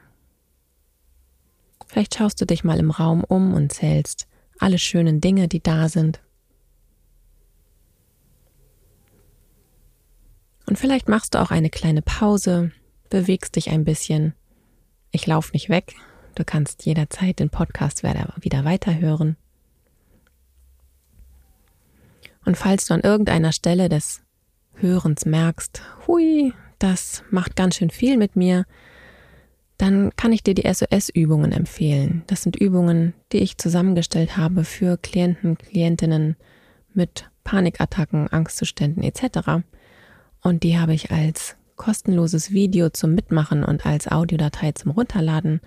Vielleicht 1.88 2.16
schaust 2.16 2.42
du 2.42 2.46
dich 2.46 2.64
mal 2.64 2.80
im 2.80 2.92
Raum 2.92 3.24
um 3.24 3.54
und 3.54 3.72
zählst 3.72 4.28
alle 4.60 4.80
schönen 4.80 5.22
Dinge, 5.22 5.48
die 5.48 5.62
da 5.62 5.90
sind. 5.90 6.22
Und 10.76 10.80
vielleicht 10.82 11.08
machst 11.08 11.34
du 11.36 11.42
auch 11.42 11.52
eine 11.52 11.70
kleine 11.70 12.02
Pause, 12.02 12.70
bewegst 13.10 13.56
dich 13.56 13.70
ein 13.70 13.86
bisschen. 13.86 14.34
Ich 15.12 15.26
laufe 15.26 15.54
nicht 15.54 15.70
weg. 15.70 15.96
Du 16.36 16.44
kannst 16.44 16.86
jederzeit 16.86 17.40
den 17.40 17.50
Podcast 17.50 18.04
wieder 18.04 18.66
weiterhören. 18.66 19.38
Und 22.44 22.58
falls 22.58 22.88
du 22.88 22.94
an 22.94 23.00
irgendeiner 23.00 23.54
Stelle 23.54 23.88
des 23.88 24.22
Hörens 24.74 25.26
merkst, 25.26 25.82
hui, 26.08 26.52
das 26.78 27.24
macht 27.32 27.56
ganz 27.56 27.78
schön 27.78 27.90
viel 27.90 28.18
mit 28.18 28.36
mir, 28.36 28.66
dann 29.78 30.14
kann 30.18 30.34
ich 30.34 30.44
dir 30.44 30.56
die 30.56 30.70
SOS-Übungen 30.70 31.54
empfehlen. 31.54 32.24
Das 32.28 32.44
sind 32.44 32.58
Übungen, 32.58 33.14
die 33.32 33.40
ich 33.40 33.58
zusammengestellt 33.58 34.36
habe 34.36 34.66
für 34.66 34.98
Klienten, 34.98 35.58
Klientinnen 35.58 36.36
mit 36.94 37.30
Panikattacken, 37.46 38.28
Angstzuständen 38.28 39.04
etc. 39.04 39.64
Und 40.46 40.62
die 40.62 40.78
habe 40.78 40.94
ich 40.94 41.10
als 41.10 41.56
kostenloses 41.76 42.52
Video 42.52 42.92
zum 42.92 43.16
Mitmachen 43.16 43.64
und 43.64 43.88
als 43.88 44.08
Audiodatei 44.08 44.74
zum 44.74 44.92
Runterladen 44.92 45.60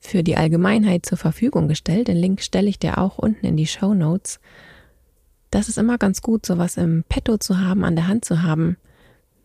für 0.00 0.24
die 0.24 0.36
Allgemeinheit 0.36 1.06
zur 1.06 1.18
Verfügung 1.18 1.68
gestellt. 1.68 2.08
Den 2.08 2.16
Link 2.16 2.40
stelle 2.40 2.68
ich 2.68 2.80
dir 2.80 2.98
auch 2.98 3.18
unten 3.18 3.46
in 3.46 3.56
die 3.56 3.68
Show 3.68 3.94
Notes. 3.94 4.40
Das 5.52 5.68
ist 5.68 5.78
immer 5.78 5.98
ganz 5.98 6.20
gut, 6.20 6.44
sowas 6.44 6.76
im 6.76 7.04
Petto 7.08 7.36
zu 7.36 7.60
haben, 7.60 7.84
an 7.84 7.94
der 7.94 8.08
Hand 8.08 8.24
zu 8.24 8.42
haben, 8.42 8.76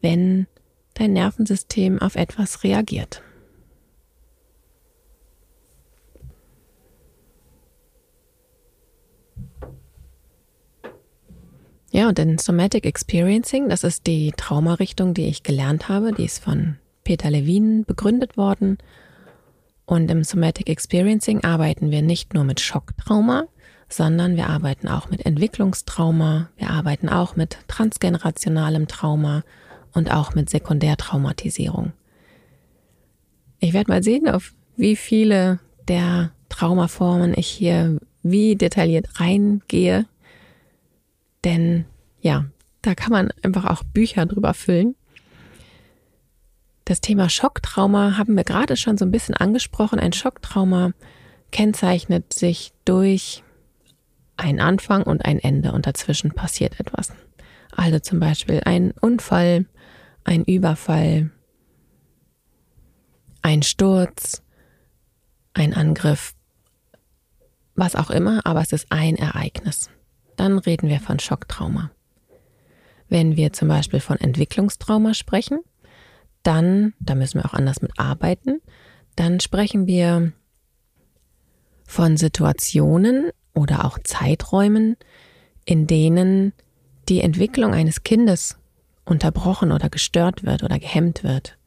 wenn 0.01 0.47
dein 0.95 1.13
Nervensystem 1.13 2.01
auf 2.01 2.15
etwas 2.15 2.63
reagiert. 2.63 3.21
Ja, 11.91 12.09
und 12.09 12.19
in 12.19 12.37
Somatic 12.37 12.85
Experiencing, 12.85 13.69
das 13.69 13.83
ist 13.83 14.07
die 14.07 14.33
Traumarichtung, 14.35 15.13
die 15.13 15.27
ich 15.27 15.43
gelernt 15.43 15.87
habe, 15.87 16.11
die 16.11 16.25
ist 16.25 16.43
von 16.43 16.77
Peter 17.03 17.29
Levine 17.29 17.83
begründet 17.83 18.35
worden. 18.35 18.77
Und 19.85 20.11
im 20.11 20.25
Somatic 20.25 20.69
Experiencing 20.69 21.45
arbeiten 21.45 21.91
wir 21.91 22.01
nicht 22.01 22.33
nur 22.33 22.43
mit 22.43 22.59
Schocktrauma, 22.59 23.45
sondern 23.87 24.35
wir 24.35 24.47
arbeiten 24.49 24.89
auch 24.89 25.09
mit 25.09 25.25
Entwicklungstrauma, 25.25 26.49
wir 26.57 26.69
arbeiten 26.71 27.07
auch 27.07 27.37
mit 27.37 27.57
transgenerationalem 27.69 28.87
Trauma 28.87 29.43
und 29.93 30.11
auch 30.11 30.35
mit 30.35 30.49
Sekundärtraumatisierung. 30.49 31.93
Ich 33.59 33.73
werde 33.73 33.89
mal 33.89 34.03
sehen, 34.03 34.27
auf 34.27 34.53
wie 34.75 34.97
viele 34.97 35.59
der 35.87 36.31
Traumaformen 36.49 37.33
ich 37.35 37.47
hier 37.47 37.97
wie 38.23 38.55
detailliert 38.57 39.21
reingehe, 39.21 40.05
denn 41.47 41.85
ja, 42.19 42.45
da 42.81 42.93
kann 42.93 43.13
man 43.13 43.31
einfach 43.41 43.63
auch 43.63 43.83
Bücher 43.83 44.25
drüber 44.25 44.53
füllen. 44.53 44.95
Das 46.83 46.99
Thema 46.99 47.29
Schocktrauma 47.29 48.17
haben 48.17 48.35
wir 48.35 48.43
gerade 48.43 48.75
schon 48.75 48.97
so 48.97 49.05
ein 49.05 49.11
bisschen 49.11 49.33
angesprochen. 49.33 49.97
Ein 49.97 50.11
Schocktrauma 50.11 50.91
kennzeichnet 51.51 52.33
sich 52.33 52.73
durch 52.83 53.43
ein 54.35 54.59
Anfang 54.59 55.03
und 55.03 55.23
ein 55.23 55.39
Ende 55.39 55.71
und 55.71 55.87
dazwischen 55.87 56.33
passiert 56.33 56.81
etwas. 56.81 57.13
Also 57.71 57.99
zum 57.99 58.19
Beispiel 58.19 58.61
ein 58.65 58.91
Unfall, 58.99 59.67
ein 60.25 60.43
Überfall, 60.43 61.31
ein 63.41 63.63
Sturz, 63.63 64.43
ein 65.53 65.73
Angriff, 65.73 66.33
was 67.75 67.95
auch 67.95 68.09
immer, 68.09 68.45
aber 68.45 68.61
es 68.61 68.73
ist 68.73 68.87
ein 68.89 69.15
Ereignis. 69.15 69.89
Dann 70.37 70.59
reden 70.59 70.87
wir 70.87 71.01
von 71.01 71.19
Schocktrauma. 71.19 71.91
Wenn 73.09 73.35
wir 73.35 73.51
zum 73.51 73.67
Beispiel 73.67 73.99
von 73.99 74.17
Entwicklungstrauma 74.17 75.13
sprechen, 75.13 75.59
dann, 76.43 76.93
da 76.99 77.15
müssen 77.15 77.39
wir 77.39 77.45
auch 77.45 77.53
anders 77.53 77.81
mit 77.81 77.91
arbeiten, 77.99 78.61
dann 79.15 79.39
sprechen 79.39 79.87
wir 79.87 80.31
von 81.83 82.17
Situationen 82.17 83.31
oder 83.53 83.85
auch 83.85 83.97
Zeiträumen, 84.03 84.95
in 85.65 85.87
denen 85.87 86.53
die 87.09 87.21
Entwicklung 87.21 87.73
eines 87.73 88.03
Kindes 88.03 88.57
unterbrochen 89.05 89.71
oder 89.71 89.89
gestört 89.89 90.43
wird 90.43 90.63
oder 90.63 90.79
gehemmt 90.79 91.23
wird. 91.23 91.57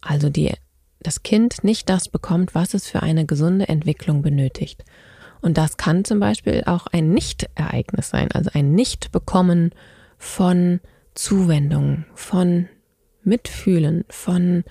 Also 0.00 0.30
die, 0.30 0.52
das 1.00 1.22
Kind 1.22 1.62
nicht 1.62 1.88
das 1.88 2.08
bekommt, 2.08 2.54
was 2.54 2.74
es 2.74 2.88
für 2.88 3.02
eine 3.02 3.26
gesunde 3.26 3.68
Entwicklung 3.68 4.22
benötigt. 4.22 4.84
Und 5.40 5.58
das 5.58 5.76
kann 5.76 6.04
zum 6.04 6.20
Beispiel 6.20 6.64
auch 6.66 6.86
ein 6.88 7.12
Nicht-Ereignis 7.12 8.10
sein, 8.10 8.30
also 8.32 8.50
ein 8.54 8.72
Nicht-Bekommen 8.72 9.72
von 10.18 10.80
Zuwendung, 11.14 12.04
von 12.14 12.68
Mitfühlen, 13.22 14.04
von, 14.08 14.64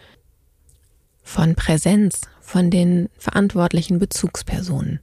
von 1.24 1.56
Präsenz, 1.56 2.22
von 2.42 2.70
den 2.70 3.10
verantwortlichen 3.18 4.00
Bezugspersonen. 4.00 5.00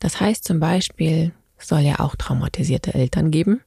Das 0.00 0.20
heißt 0.20 0.44
zum 0.44 0.60
Beispiel, 0.60 1.32
es 1.58 1.68
soll 1.68 1.80
ja 1.80 2.00
auch 2.00 2.14
traumatisierte 2.14 2.94
Eltern 2.94 3.30
geben, 3.30 3.60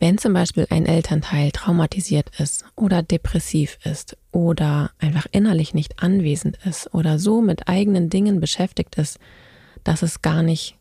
wenn 0.00 0.16
zum 0.16 0.32
Beispiel 0.32 0.66
ein 0.70 0.86
Elternteil 0.86 1.50
traumatisiert 1.50 2.30
ist 2.38 2.64
oder 2.76 3.02
depressiv 3.02 3.78
ist 3.84 4.16
oder 4.30 4.92
einfach 4.98 5.26
innerlich 5.32 5.74
nicht 5.74 6.02
anwesend 6.02 6.56
ist 6.64 6.94
oder 6.94 7.18
so 7.18 7.40
mit 7.40 7.68
eigenen 7.68 8.08
Dingen 8.08 8.40
beschäftigt 8.40 8.96
ist, 8.96 9.18
dass 9.88 10.02
es 10.02 10.20
gar 10.20 10.42
nicht 10.42 10.76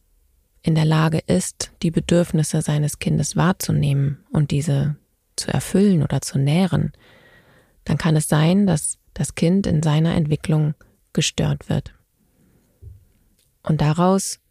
in 0.61 0.75
der 0.75 0.83
Lage 0.83 1.19
ist, 1.19 1.71
die 1.81 1.91
Bedürfnisse 1.91 2.61
seines 2.61 2.99
Kindes 2.99 3.37
wahrzunehmen 3.37 4.17
und 4.33 4.51
diese 4.51 4.97
zu 5.37 5.49
erfüllen 5.49 6.03
oder 6.03 6.21
zu 6.21 6.37
nähren, 6.37 6.91
dann 7.85 7.97
kann 7.97 8.17
es 8.17 8.27
sein, 8.27 8.67
dass 8.67 8.97
das 9.13 9.33
Kind 9.33 9.65
in 9.65 9.81
seiner 9.81 10.13
Entwicklung 10.15 10.73
gestört 11.13 11.69
wird. 11.69 11.93
Und 13.63 13.79
daraus 13.79 14.41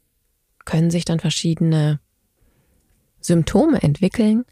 können 0.65 0.91
sich 0.91 1.05
dann 1.05 1.21
verschiedene 1.21 2.01
Symptome 3.21 3.83
entwickeln, 3.83 4.47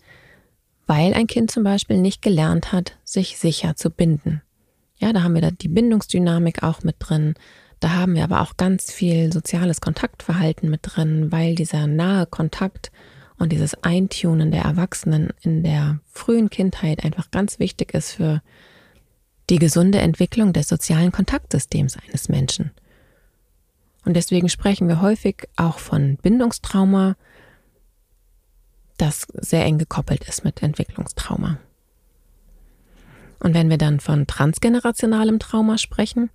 weil 0.87 1.15
ein 1.15 1.29
Kind 1.29 1.51
zum 1.51 1.65
Beispiel 1.65 1.97
nicht 1.97 2.21
gelernt 2.21 2.73
hat, 2.73 2.99
sich 3.05 3.39
sicher 3.39 3.75
zu 3.75 3.89
binden. 3.89 4.43
Ja, 4.99 5.15
da 5.15 5.23
haben 5.23 5.35
wir 5.35 5.51
die 5.51 5.69
Bindungsdynamik 5.69 6.63
auch 6.63 6.83
mit 6.83 6.97
drin. 6.99 7.37
Da 7.81 7.91
haben 7.91 8.15
wir 8.15 8.25
aber 8.25 8.41
auch 8.41 8.57
ganz 8.57 8.91
viel 8.91 9.33
soziales 9.33 9.81
Kontaktverhalten 9.81 10.71
mit 10.71 10.81
drin, 10.83 11.31
weil 11.33 11.55
dieser 11.55 11.87
nahe 11.87 12.27
Kontakt 12.27 12.91
und 13.37 13.53
dieses 13.53 13.75
Eintunen 13.83 14.51
der 14.51 14.63
Erwachsenen 14.63 15.33
in 15.43 15.63
der 15.63 15.99
frühen 16.11 16.51
Kindheit 16.51 17.05
einfach 17.05 17.31
ganz 17.31 17.59
wichtig 17.59 17.93
ist 17.95 18.13
für 18.13 18.43
die 19.51 19.59
gesunde 19.59 19.99
Entwicklung 19.99 20.53
des 20.53 20.69
sozialen 20.69 21.13
Kontaktsystems 21.13 21.99
eines 22.07 22.29
Menschen. 22.29 22.71
Und 24.05 24.15
deswegen 24.15 24.49
sprechen 24.49 24.89
wir 24.89 25.01
häufig 25.01 25.49
auch 25.57 25.79
von 25.79 26.17
Bindungstrauma, 26.17 27.17
das 28.97 29.27
sehr 29.35 29.65
eng 29.65 29.79
gekoppelt 29.79 30.25
ist 30.25 30.45
mit 30.45 30.63
Entwicklungstrauma. 30.63 31.59
Und 33.41 33.55
wenn 33.55 33.69
wir 33.69 33.79
dann 33.79 34.01
von 34.01 34.27
transgenerationalem 34.27 35.39
Trauma 35.39 35.77
sprechen, 35.79 36.31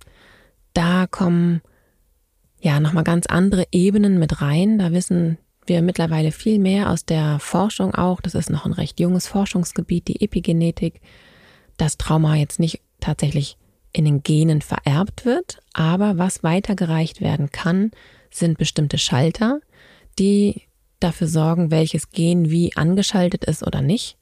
da 0.74 1.06
kommen 1.06 1.62
ja 2.60 2.80
nochmal 2.80 3.04
ganz 3.04 3.26
andere 3.26 3.66
Ebenen 3.72 4.18
mit 4.18 4.40
rein. 4.40 4.78
Da 4.78 4.92
wissen 4.92 5.38
wir 5.66 5.82
mittlerweile 5.82 6.32
viel 6.32 6.58
mehr 6.58 6.90
aus 6.90 7.04
der 7.04 7.38
Forschung 7.38 7.94
auch. 7.94 8.20
Das 8.20 8.34
ist 8.34 8.50
noch 8.50 8.66
ein 8.66 8.72
recht 8.72 9.00
junges 9.00 9.26
Forschungsgebiet, 9.26 10.08
die 10.08 10.20
Epigenetik, 10.20 11.00
dass 11.76 11.96
Trauma 11.96 12.34
jetzt 12.36 12.60
nicht 12.60 12.80
tatsächlich 13.00 13.56
in 13.92 14.04
den 14.04 14.22
Genen 14.22 14.62
vererbt 14.62 15.24
wird, 15.24 15.60
aber 15.72 16.18
was 16.18 16.42
weitergereicht 16.44 17.20
werden 17.20 17.50
kann, 17.50 17.90
sind 18.30 18.58
bestimmte 18.58 18.98
Schalter, 18.98 19.60
die 20.18 20.62
dafür 21.00 21.26
sorgen, 21.26 21.70
welches 21.70 22.10
Gen 22.10 22.50
wie 22.50 22.76
angeschaltet 22.76 23.44
ist 23.44 23.66
oder 23.66 23.82
nicht, 23.82 24.16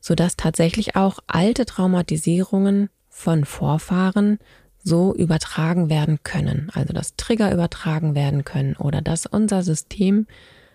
sodass 0.00 0.36
tatsächlich 0.36 0.96
auch 0.96 1.18
alte 1.26 1.66
Traumatisierungen 1.66 2.88
von 3.08 3.44
Vorfahren 3.44 4.38
so 4.84 5.14
übertragen 5.14 5.88
werden 5.88 6.18
können, 6.22 6.70
also 6.74 6.92
dass 6.92 7.16
Trigger 7.16 7.52
übertragen 7.52 8.14
werden 8.14 8.44
können 8.44 8.76
oder 8.76 9.00
dass 9.00 9.26
unser 9.26 9.62
System 9.62 10.26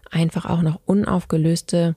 einfach 0.09 0.45
auch 0.45 0.63
noch 0.63 0.79
unaufgelöste 0.85 1.95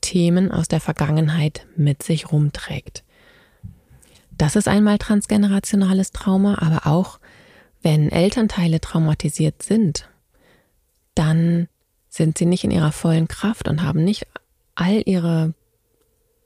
Themen 0.00 0.52
aus 0.52 0.68
der 0.68 0.80
Vergangenheit 0.80 1.66
mit 1.76 2.02
sich 2.04 2.30
rumträgt. 2.30 3.02
Das 4.38 4.56
ist 4.56 4.68
einmal 4.68 4.98
transgenerationales 4.98 6.12
Trauma, 6.12 6.58
aber 6.60 6.86
auch 6.86 7.18
wenn 7.82 8.10
Elternteile 8.10 8.80
traumatisiert 8.80 9.62
sind, 9.62 10.08
dann 11.14 11.68
sind 12.08 12.38
sie 12.38 12.46
nicht 12.46 12.62
in 12.64 12.70
ihrer 12.70 12.92
vollen 12.92 13.26
Kraft 13.26 13.68
und 13.68 13.82
haben 13.82 14.04
nicht 14.04 14.26
all 14.74 15.02
ihre 15.04 15.54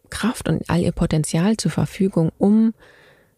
Kraft 0.09 0.49
und 0.49 0.69
all 0.71 0.81
ihr 0.81 0.93
Potenzial 0.93 1.57
zur 1.57 1.71
Verfügung, 1.71 2.33
um 2.39 2.73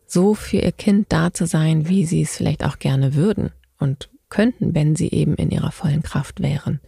so 0.08 0.34
für 0.34 0.56
ihr 0.56 0.72
Kind 0.72 1.12
da 1.12 1.32
zu 1.32 1.46
sein, 1.46 1.88
wie 1.88 2.04
sie 2.04 2.22
es 2.22 2.36
vielleicht 2.36 2.64
auch 2.64 2.78
gerne 2.78 3.14
würden 3.14 3.52
und 3.78 4.08
könnten, 4.30 4.74
wenn 4.74 4.96
sie 4.96 5.10
eben 5.10 5.36
in 5.36 5.50
ihrer 5.50 5.70
vollen 5.70 6.02
Kraft 6.02 6.42
wären. 6.42 6.80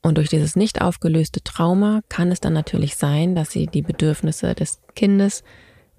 Und 0.00 0.18
durch 0.18 0.28
dieses 0.28 0.54
nicht 0.54 0.80
aufgelöste 0.80 1.42
Trauma 1.42 2.02
kann 2.08 2.30
es 2.30 2.40
dann 2.40 2.52
natürlich 2.52 2.96
sein, 2.96 3.34
dass 3.34 3.50
sie 3.50 3.66
die 3.66 3.82
Bedürfnisse 3.82 4.54
des 4.54 4.80
Kindes 4.94 5.42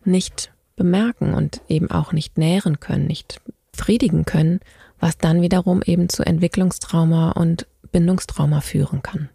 nicht 0.05 0.51
bemerken 0.75 1.33
und 1.33 1.61
eben 1.67 1.91
auch 1.91 2.13
nicht 2.13 2.37
nähren 2.37 2.79
können, 2.79 3.07
nicht 3.07 3.41
friedigen 3.73 4.23
können, 4.25 4.59
was 4.99 5.17
dann 5.17 5.41
wiederum 5.41 5.81
eben 5.83 6.07
zu 6.07 6.23
Entwicklungstrauma 6.23 7.31
und 7.31 7.67
Bindungstrauma 7.91 8.61
führen 8.61 9.01
kann. 9.01 9.29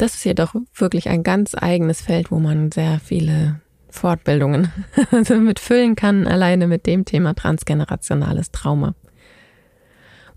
Das 0.00 0.14
ist 0.14 0.24
jedoch 0.24 0.54
wirklich 0.74 1.10
ein 1.10 1.22
ganz 1.22 1.54
eigenes 1.54 2.00
Feld, 2.00 2.30
wo 2.30 2.38
man 2.38 2.72
sehr 2.72 3.00
viele 3.00 3.60
Fortbildungen 3.90 4.72
mit 5.42 5.58
füllen 5.58 5.94
kann, 5.94 6.26
alleine 6.26 6.66
mit 6.66 6.86
dem 6.86 7.04
Thema 7.04 7.34
transgenerationales 7.34 8.50
Trauma. 8.50 8.94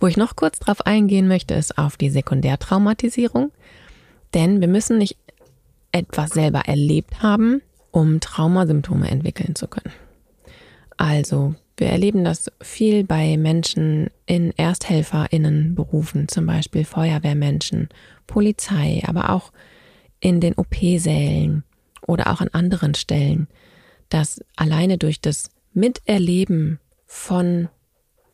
Wo 0.01 0.07
ich 0.07 0.17
noch 0.17 0.35
kurz 0.35 0.59
drauf 0.59 0.85
eingehen 0.85 1.29
möchte, 1.29 1.53
ist 1.53 1.77
auf 1.77 1.95
die 1.95 2.09
Sekundärtraumatisierung. 2.09 3.53
Denn 4.33 4.59
wir 4.59 4.67
müssen 4.67 4.97
nicht 4.97 5.15
etwas 5.93 6.31
selber 6.31 6.63
erlebt 6.65 7.23
haben, 7.23 7.61
um 7.91 8.19
Traumasymptome 8.19 9.09
entwickeln 9.09 9.55
zu 9.55 9.69
können. 9.69 9.93
Also, 10.97 11.55
wir 11.77 11.87
erleben 11.87 12.25
das 12.25 12.51
viel 12.61 13.05
bei 13.05 13.37
Menschen 13.37 14.09
in 14.25 14.51
ErsthelferInnenberufen, 14.57 16.27
zum 16.27 16.47
Beispiel 16.47 16.83
Feuerwehrmenschen, 16.83 17.87
Polizei, 18.27 19.03
aber 19.05 19.29
auch 19.29 19.51
in 20.19 20.39
den 20.39 20.53
OP-Sälen 20.55 21.63
oder 22.07 22.31
auch 22.31 22.41
an 22.41 22.49
anderen 22.51 22.95
Stellen, 22.95 23.47
dass 24.09 24.41
alleine 24.55 24.97
durch 24.97 25.21
das 25.21 25.49
Miterleben 25.73 26.79
von 27.05 27.69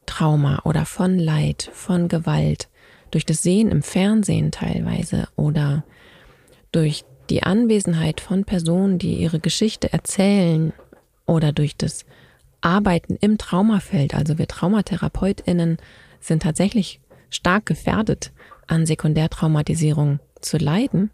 Trauma 0.05 0.61
oder 0.65 0.85
von 0.85 1.17
Leid, 1.17 1.69
von 1.73 2.07
Gewalt, 2.07 2.69
durch 3.11 3.25
das 3.25 3.41
Sehen 3.41 3.71
im 3.71 3.81
Fernsehen 3.81 4.51
teilweise 4.51 5.27
oder 5.35 5.83
durch 6.71 7.05
die 7.29 7.43
Anwesenheit 7.43 8.21
von 8.21 8.43
Personen, 8.43 8.99
die 8.99 9.15
ihre 9.15 9.39
Geschichte 9.39 9.91
erzählen 9.93 10.73
oder 11.25 11.51
durch 11.51 11.75
das 11.75 12.05
Arbeiten 12.61 13.17
im 13.21 13.37
Traumafeld, 13.37 14.13
also 14.13 14.37
wir 14.37 14.47
Traumatherapeutinnen 14.47 15.77
sind 16.19 16.43
tatsächlich 16.43 16.99
stark 17.29 17.65
gefährdet, 17.65 18.31
an 18.69 18.85
Sekundärtraumatisierung 18.85 20.19
zu 20.41 20.57
leiden, 20.57 21.09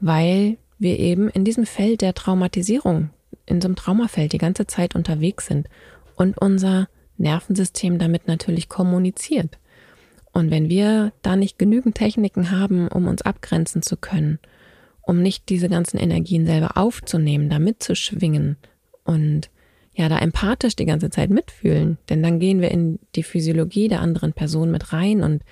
weil 0.00 0.56
wir 0.78 0.98
eben 0.98 1.28
in 1.28 1.44
diesem 1.44 1.66
Feld 1.66 2.00
der 2.00 2.14
Traumatisierung, 2.14 3.10
in 3.46 3.60
so 3.60 3.68
einem 3.68 3.76
Traumafeld 3.76 4.32
die 4.32 4.38
ganze 4.38 4.66
Zeit 4.66 4.94
unterwegs 4.94 5.46
sind 5.46 5.68
und 6.16 6.38
unser 6.38 6.88
Nervensystem 7.18 7.98
damit 7.98 8.28
natürlich 8.28 8.68
kommuniziert. 8.68 9.58
Und 10.32 10.50
wenn 10.50 10.68
wir 10.68 11.12
da 11.22 11.36
nicht 11.36 11.58
genügend 11.58 11.96
Techniken 11.96 12.50
haben, 12.50 12.88
um 12.88 13.08
uns 13.08 13.22
abgrenzen 13.22 13.82
zu 13.82 13.96
können, 13.96 14.38
um 15.02 15.20
nicht 15.20 15.48
diese 15.48 15.68
ganzen 15.68 15.98
Energien 15.98 16.46
selber 16.46 16.76
aufzunehmen, 16.76 17.50
da 17.50 17.58
mitzuschwingen 17.58 18.56
und 19.04 19.50
ja, 19.92 20.08
da 20.08 20.18
empathisch 20.18 20.76
die 20.76 20.86
ganze 20.86 21.10
Zeit 21.10 21.30
mitfühlen, 21.30 21.98
denn 22.08 22.22
dann 22.22 22.38
gehen 22.38 22.60
wir 22.60 22.70
in 22.70 23.00
die 23.16 23.24
Physiologie 23.24 23.88
der 23.88 24.00
anderen 24.00 24.32
Person 24.32 24.70
mit 24.70 24.92
rein 24.92 25.22
und 25.22 25.42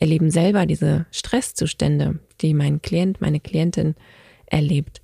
erleben 0.00 0.30
selber 0.30 0.66
diese 0.66 1.06
Stresszustände, 1.10 2.18
die 2.40 2.54
mein 2.54 2.80
Klient, 2.82 3.20
meine 3.20 3.40
Klientin 3.40 3.94
erlebt, 4.46 5.02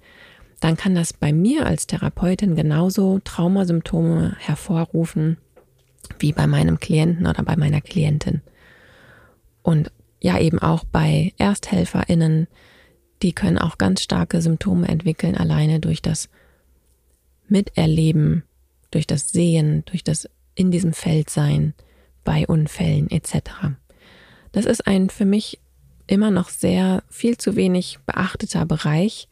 dann 0.60 0.76
kann 0.76 0.94
das 0.94 1.12
bei 1.12 1.32
mir 1.32 1.66
als 1.66 1.86
Therapeutin 1.86 2.56
genauso 2.56 3.18
Traumasymptome 3.18 4.36
hervorrufen 4.38 5.36
wie 6.18 6.32
bei 6.32 6.46
meinem 6.46 6.78
Klienten 6.80 7.26
oder 7.26 7.42
bei 7.42 7.56
meiner 7.56 7.80
Klientin. 7.80 8.40
Und 9.62 9.90
ja, 10.20 10.38
eben 10.38 10.58
auch 10.58 10.84
bei 10.84 11.32
ErsthelferInnen, 11.38 12.46
die 13.22 13.32
können 13.32 13.58
auch 13.58 13.78
ganz 13.78 14.02
starke 14.02 14.40
Symptome 14.40 14.88
entwickeln, 14.88 15.36
alleine 15.36 15.80
durch 15.80 16.02
das 16.02 16.28
Miterleben, 17.48 18.44
durch 18.90 19.06
das 19.06 19.30
Sehen, 19.30 19.82
durch 19.86 20.04
das 20.04 20.28
in 20.54 20.70
diesem 20.70 20.92
Feld 20.92 21.30
sein, 21.30 21.74
bei 22.22 22.46
Unfällen 22.46 23.10
etc. 23.10 23.74
Das 24.54 24.66
ist 24.66 24.86
ein 24.86 25.10
für 25.10 25.24
mich 25.24 25.58
immer 26.06 26.30
noch 26.30 26.48
sehr 26.48 27.02
viel 27.10 27.36
zu 27.36 27.56
wenig 27.56 27.98
beachteter 28.06 28.64
Bereich, 28.64 29.28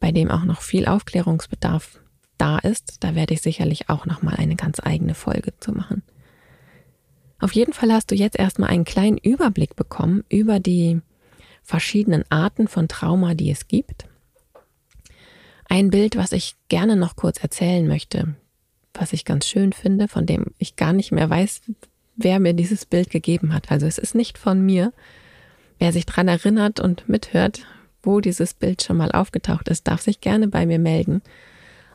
bei 0.00 0.12
dem 0.12 0.30
auch 0.30 0.44
noch 0.44 0.62
viel 0.62 0.86
Aufklärungsbedarf 0.86 2.00
da 2.38 2.58
ist, 2.58 3.04
da 3.04 3.14
werde 3.14 3.34
ich 3.34 3.42
sicherlich 3.42 3.90
auch 3.90 4.06
noch 4.06 4.22
mal 4.22 4.34
eine 4.34 4.56
ganz 4.56 4.80
eigene 4.80 5.14
Folge 5.14 5.52
zu 5.60 5.72
machen. 5.72 6.02
Auf 7.38 7.52
jeden 7.52 7.74
Fall 7.74 7.92
hast 7.92 8.10
du 8.10 8.14
jetzt 8.14 8.38
erstmal 8.38 8.70
einen 8.70 8.84
kleinen 8.84 9.18
Überblick 9.18 9.76
bekommen 9.76 10.24
über 10.30 10.58
die 10.58 11.02
verschiedenen 11.62 12.24
Arten 12.30 12.66
von 12.66 12.88
Trauma, 12.88 13.34
die 13.34 13.50
es 13.50 13.68
gibt. 13.68 14.06
Ein 15.68 15.90
Bild, 15.90 16.16
was 16.16 16.32
ich 16.32 16.56
gerne 16.68 16.96
noch 16.96 17.14
kurz 17.14 17.42
erzählen 17.42 17.86
möchte, 17.86 18.36
was 18.94 19.12
ich 19.12 19.26
ganz 19.26 19.46
schön 19.46 19.74
finde, 19.74 20.08
von 20.08 20.24
dem 20.24 20.46
ich 20.56 20.76
gar 20.76 20.94
nicht 20.94 21.12
mehr 21.12 21.28
weiß, 21.28 21.60
wer 22.16 22.40
mir 22.40 22.54
dieses 22.54 22.84
Bild 22.86 23.10
gegeben 23.10 23.54
hat. 23.54 23.70
Also 23.70 23.86
es 23.86 23.98
ist 23.98 24.14
nicht 24.14 24.38
von 24.38 24.64
mir. 24.64 24.92
Wer 25.78 25.92
sich 25.92 26.06
dran 26.06 26.28
erinnert 26.28 26.80
und 26.80 27.08
mithört, 27.08 27.66
wo 28.02 28.20
dieses 28.20 28.54
Bild 28.54 28.82
schon 28.82 28.96
mal 28.96 29.12
aufgetaucht 29.12 29.68
ist, 29.68 29.86
darf 29.86 30.00
sich 30.00 30.20
gerne 30.20 30.48
bei 30.48 30.64
mir 30.64 30.78
melden. 30.78 31.22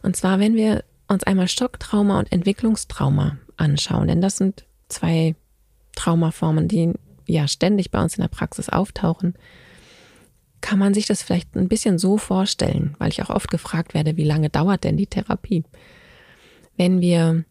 Und 0.03 0.15
zwar, 0.15 0.39
wenn 0.39 0.55
wir 0.55 0.83
uns 1.07 1.23
einmal 1.23 1.47
Schocktrauma 1.47 2.19
und 2.19 2.31
Entwicklungstrauma 2.31 3.37
anschauen, 3.57 4.07
denn 4.07 4.21
das 4.21 4.37
sind 4.37 4.65
zwei 4.87 5.35
Traumaformen, 5.95 6.67
die 6.67 6.93
ja 7.25 7.47
ständig 7.47 7.91
bei 7.91 8.01
uns 8.01 8.15
in 8.15 8.21
der 8.21 8.29
Praxis 8.29 8.69
auftauchen, 8.69 9.35
kann 10.61 10.79
man 10.79 10.93
sich 10.93 11.07
das 11.07 11.23
vielleicht 11.23 11.55
ein 11.55 11.67
bisschen 11.67 11.97
so 11.97 12.17
vorstellen, 12.17 12.95
weil 12.99 13.09
ich 13.09 13.23
auch 13.23 13.29
oft 13.29 13.49
gefragt 13.49 13.93
werde, 13.93 14.15
wie 14.15 14.23
lange 14.23 14.49
dauert 14.49 14.83
denn 14.83 14.95
die 14.95 15.07
Therapie? 15.07 15.63
Wenn 16.77 17.01
wir 17.01 17.43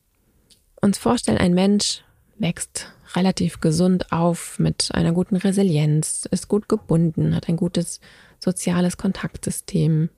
uns 0.80 0.96
vorstellen, 0.96 1.38
ein 1.38 1.54
Mensch 1.54 2.02
wächst 2.40 2.92
relativ 3.14 3.60
gesund 3.60 4.12
auf 4.12 4.58
mit 4.58 4.88
einer 4.92 5.12
guten 5.12 5.36
Resilienz, 5.36 6.26
ist 6.30 6.48
gut 6.48 6.68
gebunden, 6.68 7.34
hat 7.36 7.48
ein 7.48 7.56
gutes 7.56 8.00
soziales 8.38 8.96
Kontaktsystem, 8.96 10.10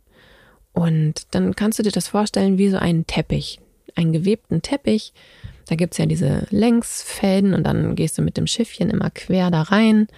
und 0.72 1.34
dann 1.34 1.54
kannst 1.54 1.78
du 1.78 1.82
dir 1.82 1.92
das 1.92 2.08
vorstellen 2.08 2.58
wie 2.58 2.70
so 2.70 2.78
einen 2.78 3.06
Teppich, 3.06 3.60
einen 3.94 4.12
gewebten 4.12 4.62
Teppich. 4.62 5.12
Da 5.68 5.76
gibt's 5.76 5.98
ja 5.98 6.06
diese 6.06 6.46
Längsfäden 6.50 7.54
und 7.54 7.64
dann 7.64 7.94
gehst 7.94 8.18
du 8.18 8.22
mit 8.22 8.36
dem 8.36 8.46
Schiffchen 8.46 8.90
immer 8.90 9.10
quer 9.10 9.50
da 9.50 9.62
rein 9.62 10.08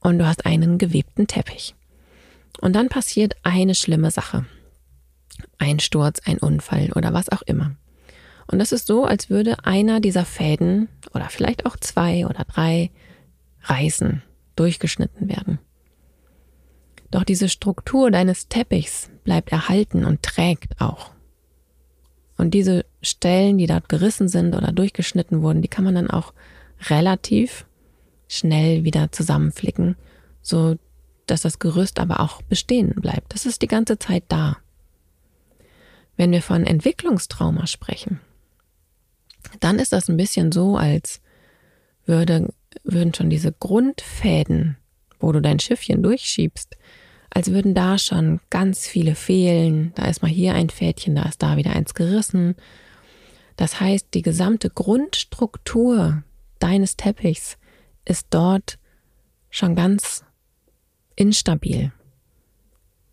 und 0.00 0.18
du 0.18 0.26
hast 0.26 0.46
einen 0.46 0.78
gewebten 0.78 1.26
Teppich. 1.26 1.74
Und 2.60 2.74
dann 2.74 2.88
passiert 2.88 3.36
eine 3.42 3.74
schlimme 3.74 4.10
Sache. 4.10 4.46
ein 5.58 5.80
Sturz, 5.80 6.20
ein 6.24 6.38
Unfall 6.38 6.90
oder 6.94 7.12
was 7.12 7.28
auch 7.28 7.42
immer. 7.42 7.76
Und 8.46 8.58
das 8.58 8.72
ist 8.72 8.86
so, 8.86 9.04
als 9.04 9.30
würde 9.30 9.64
einer 9.64 10.00
dieser 10.00 10.24
Fäden 10.24 10.88
oder 11.14 11.28
vielleicht 11.28 11.66
auch 11.66 11.76
zwei 11.76 12.26
oder 12.26 12.44
drei 12.44 12.90
reißen, 13.62 14.22
durchgeschnitten 14.56 15.28
werden. 15.28 15.58
Doch 17.10 17.24
diese 17.24 17.48
Struktur 17.48 18.10
deines 18.10 18.48
Teppichs 18.48 19.10
bleibt 19.22 19.52
erhalten 19.52 20.04
und 20.04 20.22
trägt 20.22 20.80
auch. 20.80 21.10
Und 22.36 22.52
diese 22.52 22.84
Stellen, 23.02 23.58
die 23.58 23.66
dort 23.66 23.88
gerissen 23.88 24.28
sind 24.28 24.54
oder 24.54 24.72
durchgeschnitten 24.72 25.42
wurden, 25.42 25.62
die 25.62 25.68
kann 25.68 25.84
man 25.84 25.94
dann 25.94 26.10
auch 26.10 26.34
relativ 26.88 27.66
schnell 28.28 28.84
wieder 28.84 29.12
zusammenflicken, 29.12 29.96
so 30.42 30.76
dass 31.26 31.42
das 31.42 31.58
Gerüst 31.58 32.00
aber 32.00 32.20
auch 32.20 32.42
bestehen 32.42 32.94
bleibt. 32.96 33.32
Das 33.32 33.46
ist 33.46 33.62
die 33.62 33.68
ganze 33.68 33.98
Zeit 33.98 34.24
da. 34.28 34.58
Wenn 36.16 36.32
wir 36.32 36.42
von 36.42 36.66
Entwicklungstrauma 36.66 37.66
sprechen, 37.66 38.20
dann 39.60 39.78
ist 39.78 39.92
das 39.92 40.08
ein 40.08 40.16
bisschen 40.16 40.52
so, 40.52 40.76
als 40.76 41.20
würde, 42.06 42.52
würden 42.82 43.14
schon 43.14 43.30
diese 43.30 43.52
Grundfäden, 43.52 44.76
wo 45.20 45.32
du 45.32 45.40
dein 45.40 45.60
Schiffchen 45.60 46.02
durchschiebst, 46.02 46.76
als 47.30 47.50
würden 47.50 47.74
da 47.74 47.98
schon 47.98 48.40
ganz 48.50 48.86
viele 48.86 49.14
fehlen. 49.14 49.92
Da 49.96 50.06
ist 50.06 50.22
mal 50.22 50.30
hier 50.30 50.54
ein 50.54 50.70
Fädchen, 50.70 51.16
da 51.16 51.24
ist 51.24 51.42
da 51.42 51.56
wieder 51.56 51.74
eins 51.74 51.94
gerissen. 51.94 52.54
Das 53.56 53.80
heißt, 53.80 54.08
die 54.14 54.22
gesamte 54.22 54.70
Grundstruktur 54.70 56.22
deines 56.58 56.96
Teppichs 56.96 57.56
ist 58.04 58.28
dort 58.30 58.78
schon 59.50 59.74
ganz 59.74 60.24
instabil. 61.16 61.92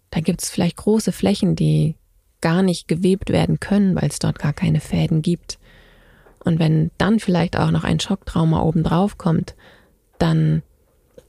Da 0.10 0.20
gibt 0.20 0.42
es 0.44 0.50
vielleicht 0.50 0.78
große 0.78 1.12
Flächen, 1.12 1.56
die 1.56 1.96
gar 2.42 2.64
nicht 2.64 2.88
gewebt 2.88 3.30
werden 3.30 3.60
können, 3.60 3.96
weil 3.96 4.10
es 4.10 4.20
dort 4.20 4.40
gar 4.40 4.54
keine 4.54 4.82
Fäden 4.82 5.22
gibt. 5.22 5.60
Und 6.44 6.60
wenn 6.60 6.92
dann 6.98 7.20
vielleicht 7.20 7.58
auch 7.58 7.72
noch 7.72 7.84
ein 7.84 8.00
Schocktrauma 8.00 8.62
obendrauf 8.62 9.18
kommt, 9.18 9.56
dann 10.18 10.64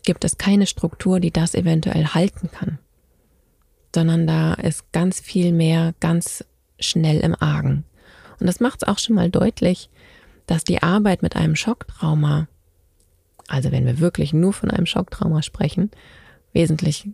gibt 0.05 0.25
es 0.25 0.39
keine 0.39 0.67
Struktur, 0.67 1.21
die 1.21 1.31
das 1.31 1.55
eventuell 1.55 2.07
halten 2.07 2.51
kann, 2.51 2.79
sondern 3.95 4.27
da 4.27 4.55
ist 4.55 4.91
ganz 4.93 5.21
viel 5.21 5.53
mehr 5.53 5.95
ganz 6.01 6.45
schnell 6.81 7.21
im 7.21 7.37
Argen. 7.39 7.85
Und 8.41 8.47
das 8.47 8.61
macht 8.61 8.83
es 8.83 8.89
auch 8.89 8.99
schon 8.99 9.15
mal 9.15 9.31
deutlich, 9.31 9.91
dass 10.47 10.65
die 10.65 10.83
Arbeit 10.83 11.23
mit 11.23 11.37
einem 11.37 11.55
Schocktrauma, 11.55 12.49
also 13.49 13.71
wenn 13.71 13.87
wir 13.87 14.01
wirklich 14.01 14.33
nur 14.33 14.53
von 14.53 14.71
einem 14.71 14.87
Schocktrauma 14.87 15.43
sprechen, 15.43 15.91
wesentlich 16.53 17.09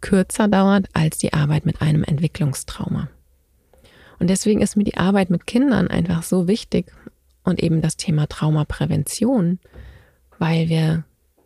kürzer 0.00 0.48
dauert 0.48 0.88
als 0.92 1.18
die 1.18 1.32
Arbeit 1.32 1.66
mit 1.66 1.82
einem 1.82 2.04
Entwicklungstrauma. 2.04 3.08
Und 4.20 4.28
deswegen 4.30 4.60
ist 4.60 4.76
mir 4.76 4.84
die 4.84 4.98
Arbeit 4.98 5.30
mit 5.30 5.46
Kindern 5.46 5.88
einfach 5.88 6.22
so 6.22 6.46
wichtig 6.46 6.92
und 7.42 7.60
eben 7.60 7.80
das 7.80 7.96
Thema 7.96 8.28
Traumaprävention, 8.28 9.58
weil 10.38 10.68
wir 10.68 11.04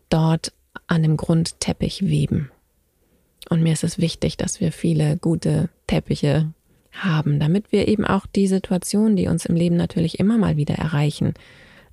dort 0.09 0.53
an 0.85 1.01
dem 1.01 1.17
Grundteppich 1.17 2.05
weben. 2.05 2.51
Und 3.49 3.63
mir 3.63 3.73
ist 3.73 3.83
es 3.83 3.97
wichtig, 3.97 4.37
dass 4.37 4.59
wir 4.59 4.71
viele 4.71 5.17
gute 5.17 5.69
Teppiche 5.87 6.51
haben, 6.91 7.39
damit 7.39 7.71
wir 7.71 7.87
eben 7.87 8.05
auch 8.05 8.25
die 8.25 8.47
Situationen, 8.47 9.15
die 9.15 9.27
uns 9.27 9.45
im 9.45 9.55
Leben 9.55 9.77
natürlich 9.77 10.19
immer 10.19 10.37
mal 10.37 10.57
wieder 10.57 10.75
erreichen. 10.75 11.33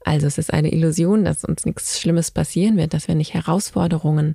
Also 0.04 0.26
es 0.26 0.38
ist 0.38 0.52
eine 0.52 0.72
Illusion, 0.72 1.24
dass 1.24 1.44
uns 1.44 1.64
nichts 1.64 2.00
Schlimmes 2.00 2.32
passieren 2.32 2.76
wird, 2.76 2.92
dass 2.92 3.06
wir 3.06 3.14
nicht 3.14 3.34
Herausforderungen 3.34 4.34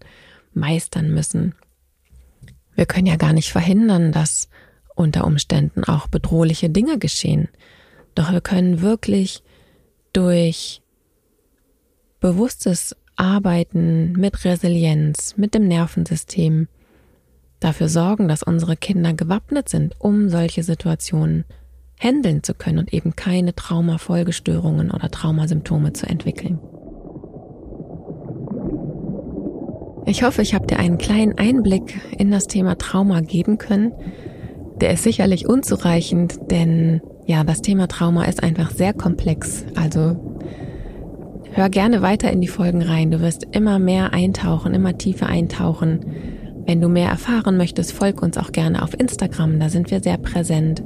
meistern 0.53 1.13
müssen. 1.13 1.55
Wir 2.75 2.86
können 2.86 3.07
ja 3.07 3.17
gar 3.17 3.33
nicht 3.33 3.51
verhindern, 3.51 4.12
dass 4.12 4.49
unter 4.97 5.25
Umständen 5.25 5.83
auch 5.83 6.07
bedrohliche 6.07 6.69
Dinge 6.69 6.97
geschehen. 6.97 7.49
Doch 8.15 8.31
wir 8.31 8.41
können 8.41 8.81
wirklich 8.81 9.43
durch 10.12 10.81
bewusstes 12.19 12.95
Arbeiten 13.15 14.13
mit 14.13 14.43
Resilienz, 14.43 15.36
mit 15.38 15.53
dem 15.53 15.67
Nervensystem 15.67 16.67
dafür 17.60 17.89
sorgen, 17.89 18.27
dass 18.27 18.43
unsere 18.43 18.75
Kinder 18.75 19.13
gewappnet 19.13 19.69
sind, 19.69 19.95
um 19.99 20.29
solche 20.29 20.63
Situationen 20.63 21.45
handeln 21.99 22.43
zu 22.43 22.53
können 22.53 22.79
und 22.79 22.93
eben 22.93 23.15
keine 23.15 23.55
Traumafolgestörungen 23.55 24.91
oder 24.91 25.10
Traumasymptome 25.10 25.93
zu 25.93 26.05
entwickeln. 26.07 26.60
Ich 30.05 30.23
hoffe, 30.23 30.41
ich 30.41 30.53
habe 30.53 30.67
dir 30.67 30.79
einen 30.79 30.97
kleinen 30.97 31.38
Einblick 31.38 31.99
in 32.17 32.31
das 32.31 32.47
Thema 32.47 32.77
Trauma 32.77 33.19
geben 33.21 33.57
können. 33.57 33.91
Der 34.81 34.91
ist 34.91 35.03
sicherlich 35.03 35.47
unzureichend, 35.47 36.51
denn 36.51 37.01
ja, 37.25 37.43
das 37.43 37.61
Thema 37.61 37.87
Trauma 37.87 38.25
ist 38.25 38.43
einfach 38.43 38.71
sehr 38.71 38.93
komplex. 38.93 39.65
Also 39.75 40.15
hör 41.51 41.69
gerne 41.69 42.01
weiter 42.01 42.31
in 42.31 42.41
die 42.41 42.47
Folgen 42.47 42.81
rein. 42.81 43.11
Du 43.11 43.21
wirst 43.21 43.45
immer 43.51 43.79
mehr 43.79 44.13
eintauchen, 44.13 44.73
immer 44.73 44.97
tiefer 44.97 45.27
eintauchen. 45.27 46.05
Wenn 46.65 46.81
du 46.81 46.89
mehr 46.89 47.09
erfahren 47.09 47.57
möchtest, 47.57 47.93
folg 47.93 48.21
uns 48.21 48.37
auch 48.37 48.51
gerne 48.51 48.83
auf 48.83 48.97
Instagram, 48.99 49.59
da 49.59 49.69
sind 49.69 49.89
wir 49.89 50.01
sehr 50.01 50.17
präsent. 50.17 50.83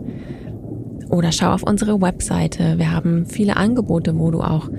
Oder 1.09 1.31
schau 1.31 1.51
auf 1.51 1.63
unsere 1.63 2.01
Webseite. 2.01 2.77
Wir 2.77 2.91
haben 2.91 3.25
viele 3.25 3.57
Angebote, 3.57 4.17
wo 4.17 4.31
du 4.31 4.41
auch 4.41 4.69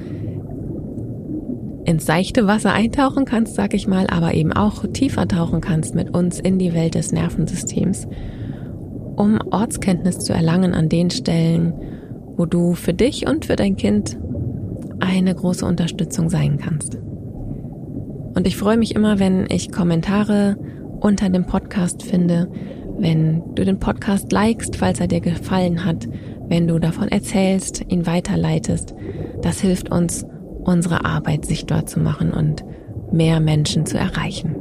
ins 1.84 2.06
seichte 2.06 2.46
Wasser 2.46 2.72
eintauchen 2.72 3.24
kannst, 3.24 3.54
sag 3.54 3.74
ich 3.74 3.86
mal, 3.86 4.06
aber 4.06 4.34
eben 4.34 4.52
auch 4.52 4.86
tiefer 4.92 5.28
tauchen 5.28 5.60
kannst 5.60 5.94
mit 5.94 6.14
uns 6.14 6.40
in 6.40 6.58
die 6.58 6.72
Welt 6.72 6.94
des 6.94 7.12
Nervensystems, 7.12 8.06
um 9.16 9.38
Ortskenntnis 9.50 10.18
zu 10.20 10.32
erlangen 10.32 10.74
an 10.74 10.88
den 10.88 11.10
Stellen, 11.10 11.74
wo 12.36 12.46
du 12.46 12.74
für 12.74 12.94
dich 12.94 13.26
und 13.28 13.46
für 13.46 13.56
dein 13.56 13.76
Kind 13.76 14.18
eine 15.00 15.34
große 15.34 15.66
Unterstützung 15.66 16.30
sein 16.30 16.58
kannst. 16.58 16.98
Und 18.34 18.46
ich 18.46 18.56
freue 18.56 18.76
mich 18.76 18.94
immer, 18.94 19.18
wenn 19.18 19.46
ich 19.50 19.72
Kommentare 19.72 20.56
unter 21.00 21.28
dem 21.28 21.44
Podcast 21.44 22.02
finde, 22.02 22.50
wenn 22.98 23.42
du 23.54 23.64
den 23.64 23.78
Podcast 23.78 24.32
likest, 24.32 24.76
falls 24.76 25.00
er 25.00 25.08
dir 25.08 25.20
gefallen 25.20 25.84
hat, 25.84 26.08
wenn 26.48 26.68
du 26.68 26.78
davon 26.78 27.08
erzählst, 27.08 27.84
ihn 27.88 28.06
weiterleitest. 28.06 28.94
Das 29.42 29.60
hilft 29.60 29.90
uns 29.90 30.24
unsere 30.64 31.04
Arbeit 31.04 31.44
sichtbar 31.44 31.86
zu 31.86 31.98
machen 31.98 32.32
und 32.32 32.64
mehr 33.10 33.40
Menschen 33.40 33.86
zu 33.86 33.98
erreichen. 33.98 34.56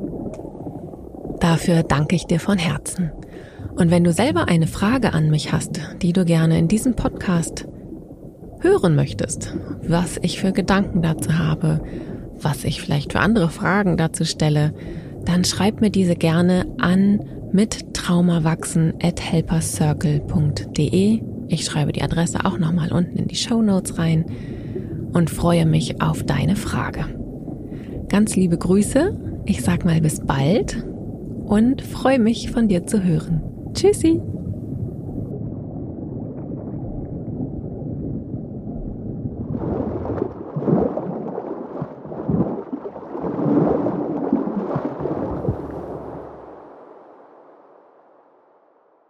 Dafür 1.39 1.83
danke 1.83 2.15
ich 2.15 2.25
dir 2.25 2.39
von 2.39 2.57
Herzen. 2.57 3.11
Und 3.75 3.91
wenn 3.91 4.03
du 4.03 4.11
selber 4.11 4.47
eine 4.47 4.67
Frage 4.67 5.13
an 5.13 5.29
mich 5.29 5.53
hast, 5.53 5.79
die 6.01 6.13
du 6.13 6.25
gerne 6.25 6.59
in 6.59 6.67
diesem 6.67 6.95
Podcast 6.95 7.67
hören 8.59 8.95
möchtest, 8.95 9.55
was 9.87 10.19
ich 10.21 10.39
für 10.39 10.51
Gedanken 10.51 11.01
dazu 11.01 11.37
habe, 11.37 11.81
was 12.39 12.63
ich 12.63 12.81
vielleicht 12.81 13.13
für 13.13 13.19
andere 13.19 13.49
Fragen 13.49 13.97
dazu 13.97 14.25
stelle, 14.25 14.73
dann 15.25 15.43
schreib 15.43 15.81
mir 15.81 15.89
diese 15.89 16.15
gerne 16.15 16.65
an 16.79 17.21
mit 17.51 17.93
traumawachsen 17.93 18.93
at 19.01 19.21
helpercircle.de. 19.21 21.21
Ich 21.47 21.65
schreibe 21.65 21.91
die 21.91 22.01
Adresse 22.01 22.45
auch 22.45 22.57
nochmal 22.57 22.91
unten 22.91 23.17
in 23.17 23.27
die 23.27 23.35
Show 23.35 23.61
Notes 23.61 23.97
rein 23.97 24.25
und 25.13 25.29
freue 25.29 25.65
mich 25.65 26.01
auf 26.01 26.23
deine 26.23 26.55
Frage. 26.55 27.05
Ganz 28.09 28.35
liebe 28.35 28.57
Grüße, 28.57 29.17
ich 29.45 29.61
sag 29.61 29.85
mal 29.85 30.01
bis 30.01 30.21
bald 30.21 30.83
und 31.45 31.81
freue 31.81 32.19
mich 32.19 32.51
von 32.51 32.67
dir 32.67 32.85
zu 32.85 33.03
hören. 33.03 33.50
Tschüssi! 33.73 34.21